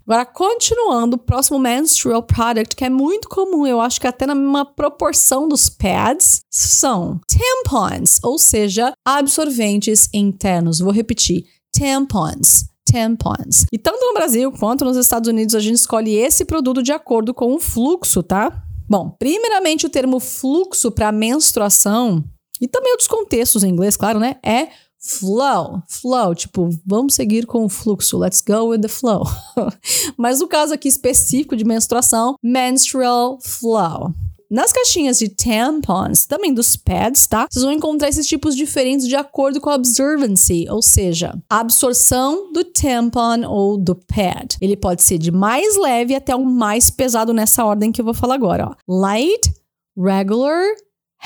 Agora, 0.06 0.24
continuando, 0.24 1.16
o 1.16 1.18
próximo 1.18 1.58
menstrual 1.58 2.22
product, 2.22 2.76
que 2.76 2.84
é 2.84 2.90
muito 2.90 3.28
comum, 3.28 3.66
eu 3.66 3.80
acho 3.80 4.00
que 4.00 4.06
até 4.06 4.24
na 4.24 4.36
mesma 4.36 4.64
proporção 4.64 5.48
dos 5.48 5.68
pads, 5.68 6.42
são 6.48 7.20
tampons, 7.26 8.20
ou 8.22 8.38
seja, 8.38 8.92
absorventes 9.04 10.08
internos. 10.14 10.78
Vou 10.78 10.92
repetir: 10.92 11.44
tampons 11.76 12.66
tampons. 12.88 13.66
E 13.72 13.78
tanto 13.78 13.98
no 14.00 14.14
Brasil 14.14 14.52
quanto 14.52 14.84
nos 14.84 14.96
Estados 14.96 15.28
Unidos 15.28 15.56
a 15.56 15.60
gente 15.60 15.74
escolhe 15.74 16.14
esse 16.14 16.44
produto 16.44 16.82
de 16.84 16.92
acordo 16.92 17.34
com 17.34 17.52
o 17.52 17.58
fluxo, 17.58 18.22
tá? 18.22 18.62
Bom, 18.88 19.10
primeiramente 19.18 19.84
o 19.84 19.90
termo 19.90 20.20
fluxo 20.20 20.92
para 20.92 21.10
menstruação 21.10 22.24
e 22.60 22.68
também 22.68 22.92
outros 22.92 23.08
contextos 23.08 23.64
em 23.64 23.70
inglês, 23.70 23.96
claro, 23.96 24.20
né? 24.20 24.36
É 24.42 24.68
flow. 24.98 25.82
Flow, 25.88 26.34
tipo, 26.34 26.68
vamos 26.84 27.14
seguir 27.14 27.46
com 27.46 27.64
o 27.64 27.68
fluxo. 27.68 28.18
Let's 28.18 28.40
go 28.40 28.68
with 28.68 28.80
the 28.80 28.88
flow. 28.88 29.24
Mas 30.16 30.40
no 30.40 30.48
caso 30.48 30.74
aqui 30.74 30.88
específico 30.88 31.56
de 31.56 31.64
menstruação, 31.64 32.36
menstrual 32.42 33.38
flow. 33.40 34.14
Nas 34.48 34.72
caixinhas 34.72 35.18
de 35.18 35.28
tampons, 35.28 36.24
também 36.24 36.54
dos 36.54 36.76
pads, 36.76 37.26
tá? 37.26 37.48
Vocês 37.50 37.64
vão 37.64 37.72
encontrar 37.72 38.08
esses 38.08 38.28
tipos 38.28 38.54
diferentes 38.54 39.08
de 39.08 39.16
acordo 39.16 39.60
com 39.60 39.68
a 39.68 39.74
observancy, 39.74 40.66
ou 40.70 40.80
seja, 40.80 41.36
a 41.50 41.58
absorção 41.58 42.52
do 42.52 42.62
tampon 42.62 43.44
ou 43.48 43.76
do 43.76 43.96
pad. 43.96 44.56
Ele 44.60 44.76
pode 44.76 45.02
ser 45.02 45.18
de 45.18 45.32
mais 45.32 45.76
leve 45.76 46.14
até 46.14 46.34
o 46.36 46.44
mais 46.44 46.90
pesado 46.90 47.34
nessa 47.34 47.64
ordem 47.64 47.90
que 47.90 48.00
eu 48.00 48.04
vou 48.04 48.14
falar 48.14 48.36
agora, 48.36 48.68
ó. 48.68 48.74
Light, 48.86 49.52
regular, 49.98 50.64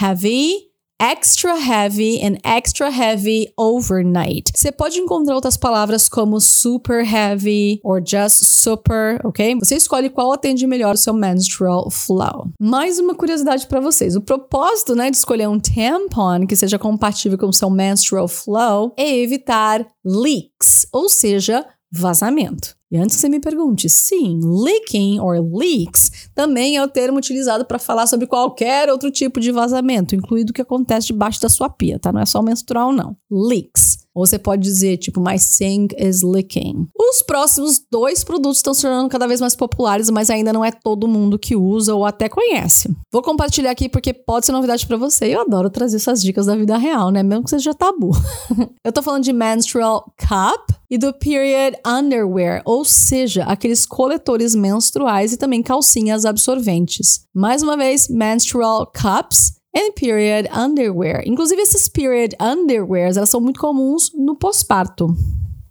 heavy, 0.00 0.69
extra 1.00 1.56
heavy 1.58 2.20
and 2.22 2.36
extra 2.44 2.90
heavy 2.90 3.50
overnight. 3.56 4.52
Você 4.54 4.70
pode 4.70 4.98
encontrar 4.98 5.34
outras 5.34 5.56
palavras 5.56 6.08
como 6.08 6.38
super 6.38 7.02
heavy 7.02 7.80
or 7.82 8.02
just 8.04 8.44
super, 8.44 9.18
ok? 9.24 9.56
Você 9.58 9.76
escolhe 9.76 10.10
qual 10.10 10.32
atende 10.32 10.66
melhor 10.66 10.94
o 10.94 10.98
seu 10.98 11.14
menstrual 11.14 11.90
flow. 11.90 12.48
Mais 12.60 12.98
uma 12.98 13.14
curiosidade 13.14 13.66
para 13.66 13.80
vocês: 13.80 14.14
o 14.14 14.20
propósito, 14.20 14.94
né, 14.94 15.10
de 15.10 15.16
escolher 15.16 15.48
um 15.48 15.58
tampon 15.58 16.46
que 16.46 16.54
seja 16.54 16.78
compatível 16.78 17.38
com 17.38 17.46
o 17.46 17.52
seu 17.52 17.70
menstrual 17.70 18.28
flow 18.28 18.92
é 18.96 19.16
evitar 19.18 19.86
leaks, 20.04 20.86
ou 20.92 21.08
seja, 21.08 21.64
vazamento. 21.90 22.79
E 22.90 22.96
antes 22.96 23.14
que 23.14 23.20
você 23.20 23.28
me 23.28 23.38
pergunte, 23.38 23.88
sim, 23.88 24.40
leaking 24.42 25.20
or 25.20 25.36
leaks 25.56 26.28
também 26.34 26.76
é 26.76 26.82
o 26.82 26.88
termo 26.88 27.18
utilizado 27.18 27.64
para 27.64 27.78
falar 27.78 28.08
sobre 28.08 28.26
qualquer 28.26 28.90
outro 28.90 29.12
tipo 29.12 29.38
de 29.38 29.52
vazamento, 29.52 30.16
incluído 30.16 30.50
o 30.50 30.52
que 30.52 30.62
acontece 30.62 31.06
debaixo 31.08 31.40
da 31.40 31.48
sua 31.48 31.68
pia, 31.68 32.00
tá? 32.00 32.12
Não 32.12 32.20
é 32.20 32.26
só 32.26 32.42
menstrual, 32.42 32.92
não. 32.92 33.16
Leaks. 33.30 33.98
Ou 34.14 34.26
você 34.26 34.38
pode 34.38 34.62
dizer, 34.62 34.96
tipo, 34.96 35.20
my 35.20 35.38
sink 35.38 35.94
is 35.98 36.22
leaking. 36.22 36.88
Os 36.98 37.22
próximos 37.22 37.80
dois 37.90 38.24
produtos 38.24 38.58
estão 38.58 38.74
se 38.74 38.82
tornando 38.82 39.08
cada 39.08 39.26
vez 39.26 39.40
mais 39.40 39.54
populares, 39.54 40.10
mas 40.10 40.30
ainda 40.30 40.52
não 40.52 40.64
é 40.64 40.72
todo 40.72 41.06
mundo 41.06 41.38
que 41.38 41.54
usa 41.54 41.94
ou 41.94 42.04
até 42.04 42.28
conhece. 42.28 42.94
Vou 43.12 43.22
compartilhar 43.22 43.70
aqui 43.70 43.88
porque 43.88 44.12
pode 44.12 44.46
ser 44.46 44.52
novidade 44.52 44.86
para 44.86 44.96
você. 44.96 45.26
Eu 45.26 45.42
adoro 45.42 45.70
trazer 45.70 45.96
essas 45.96 46.20
dicas 46.20 46.46
da 46.46 46.56
vida 46.56 46.76
real, 46.76 47.10
né? 47.10 47.22
Mesmo 47.22 47.44
que 47.44 47.50
seja 47.50 47.72
tabu. 47.72 48.10
Eu 48.84 48.92
tô 48.92 49.02
falando 49.02 49.24
de 49.24 49.32
menstrual 49.32 50.12
cup 50.18 50.70
e 50.90 50.98
do 50.98 51.12
period 51.12 51.76
underwear, 51.86 52.62
ou 52.64 52.84
seja, 52.84 53.44
aqueles 53.44 53.86
coletores 53.86 54.56
menstruais 54.56 55.32
e 55.32 55.36
também 55.36 55.62
calcinhas 55.62 56.24
absorventes. 56.24 57.26
Mais 57.32 57.62
uma 57.62 57.76
vez, 57.76 58.08
menstrual 58.08 58.86
cups 58.86 59.59
and 59.74 59.92
period 59.94 60.48
underwear. 60.52 61.22
Inclusive, 61.26 61.60
esses 61.60 61.88
period 61.88 62.34
underwears, 62.40 63.16
elas 63.16 63.30
são 63.30 63.40
muito 63.40 63.60
comuns 63.60 64.10
no 64.14 64.36
pós-parto. 64.36 65.14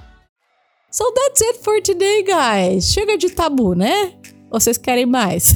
So 0.91 1.03
that's 1.11 1.41
it 1.41 1.59
for 1.63 1.81
today, 1.81 2.23
guys. 2.23 2.85
Chega 2.85 3.17
de 3.17 3.29
tabu, 3.29 3.75
né? 3.75 4.13
Vocês 4.49 4.77
querem 4.77 5.05
mais? 5.05 5.53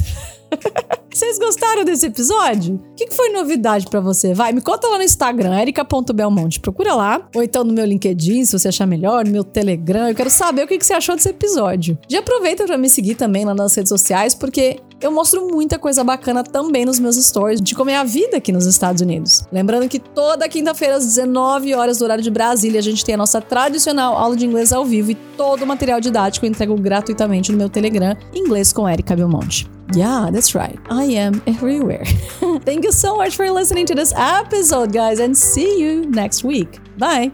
Vocês 1.12 1.38
gostaram 1.38 1.84
desse 1.84 2.06
episódio? 2.06 2.74
O 2.74 2.94
que, 2.94 3.10
foi 3.10 3.30
novidade 3.30 3.86
para 3.88 4.00
você? 4.00 4.32
Vai, 4.32 4.52
me 4.52 4.60
conta 4.60 4.86
lá 4.86 4.98
no 4.98 5.02
Instagram, 5.02 5.58
erica.belmonte. 5.58 6.60
Procura 6.60 6.94
lá. 6.94 7.28
Ou 7.34 7.42
então 7.42 7.64
no 7.64 7.72
meu 7.72 7.84
LinkedIn, 7.84 8.44
se 8.44 8.58
você 8.58 8.68
achar 8.68 8.86
melhor, 8.86 9.24
no 9.24 9.32
meu 9.32 9.42
Telegram. 9.42 10.08
Eu 10.08 10.14
quero 10.14 10.30
saber 10.30 10.64
o 10.64 10.68
que, 10.68 10.78
que 10.78 10.86
você 10.86 10.92
achou 10.92 11.16
desse 11.16 11.28
episódio. 11.28 11.98
Já 12.08 12.20
aproveita 12.20 12.64
para 12.64 12.78
me 12.78 12.88
seguir 12.88 13.16
também 13.16 13.44
lá 13.44 13.54
nas 13.54 13.74
redes 13.74 13.88
sociais, 13.88 14.34
porque 14.34 14.80
eu 15.00 15.10
mostro 15.10 15.46
muita 15.46 15.78
coisa 15.78 16.04
bacana 16.04 16.44
também 16.44 16.84
nos 16.84 16.98
meus 16.98 17.16
stories 17.16 17.60
de 17.60 17.74
como 17.74 17.90
é 17.90 17.96
a 17.96 18.04
vida 18.04 18.36
aqui 18.36 18.52
nos 18.52 18.66
Estados 18.66 19.00
Unidos. 19.00 19.44
Lembrando 19.50 19.88
que 19.88 19.98
toda 19.98 20.48
quinta-feira, 20.48 20.96
às 20.96 21.04
19 21.04 21.74
horas 21.74 21.98
do 21.98 22.04
horário 22.04 22.22
de 22.22 22.30
Brasília, 22.30 22.78
a 22.78 22.82
gente 22.82 23.04
tem 23.04 23.14
a 23.14 23.18
nossa 23.18 23.40
tradicional 23.40 24.16
aula 24.16 24.36
de 24.36 24.46
inglês 24.46 24.72
ao 24.72 24.84
vivo 24.84 25.10
e 25.10 25.14
todo 25.14 25.62
o 25.62 25.66
material 25.66 26.00
didático 26.00 26.44
eu 26.44 26.50
entrego 26.50 26.74
gratuitamente 26.76 27.50
no 27.50 27.58
meu 27.58 27.68
Telegram, 27.68 28.16
Inglês 28.34 28.72
com 28.72 28.88
Erika 28.88 29.16
Belmonte. 29.16 29.68
Yeah, 29.94 30.30
that's 30.30 30.54
right. 30.54 30.78
I 30.88 31.16
am 31.16 31.42
everywhere. 31.46 32.04
Thank 32.64 32.84
you 32.84 32.92
so 32.92 33.16
much 33.16 33.36
for 33.36 33.50
listening 33.50 33.86
to 33.86 33.94
this 33.94 34.12
episode, 34.12 34.92
guys, 34.92 35.18
and 35.18 35.34
see 35.34 35.80
you 35.80 36.06
next 36.08 36.44
week. 36.44 36.78
Bye. 36.96 37.32